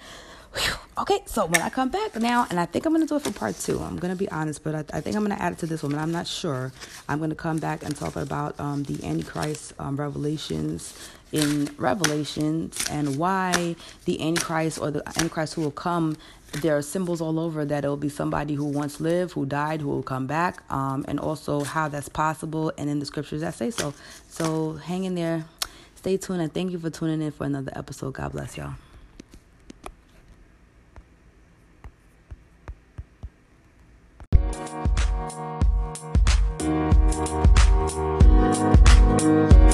[0.97, 3.31] Okay, so when I come back now, and I think I'm to do it for
[3.33, 3.79] part two.
[3.81, 5.93] I'm to be honest, but I, I think I'm to add it to this one,
[5.93, 6.71] I'm not sure.
[7.09, 10.93] I'm to come back and talk about um, the Antichrist um, revelations
[11.33, 13.75] in Revelations and why
[14.05, 16.15] the Antichrist or the Antichrist who will come.
[16.61, 19.81] There are symbols all over that it will be somebody who once lived, who died,
[19.81, 23.55] who will come back, um, and also how that's possible, and in the scriptures that
[23.55, 23.93] say so.
[24.29, 25.43] So hang in there,
[25.95, 28.13] stay tuned, and thank you for tuning in for another episode.
[28.13, 28.75] God bless y'all.
[39.25, 39.64] Bye.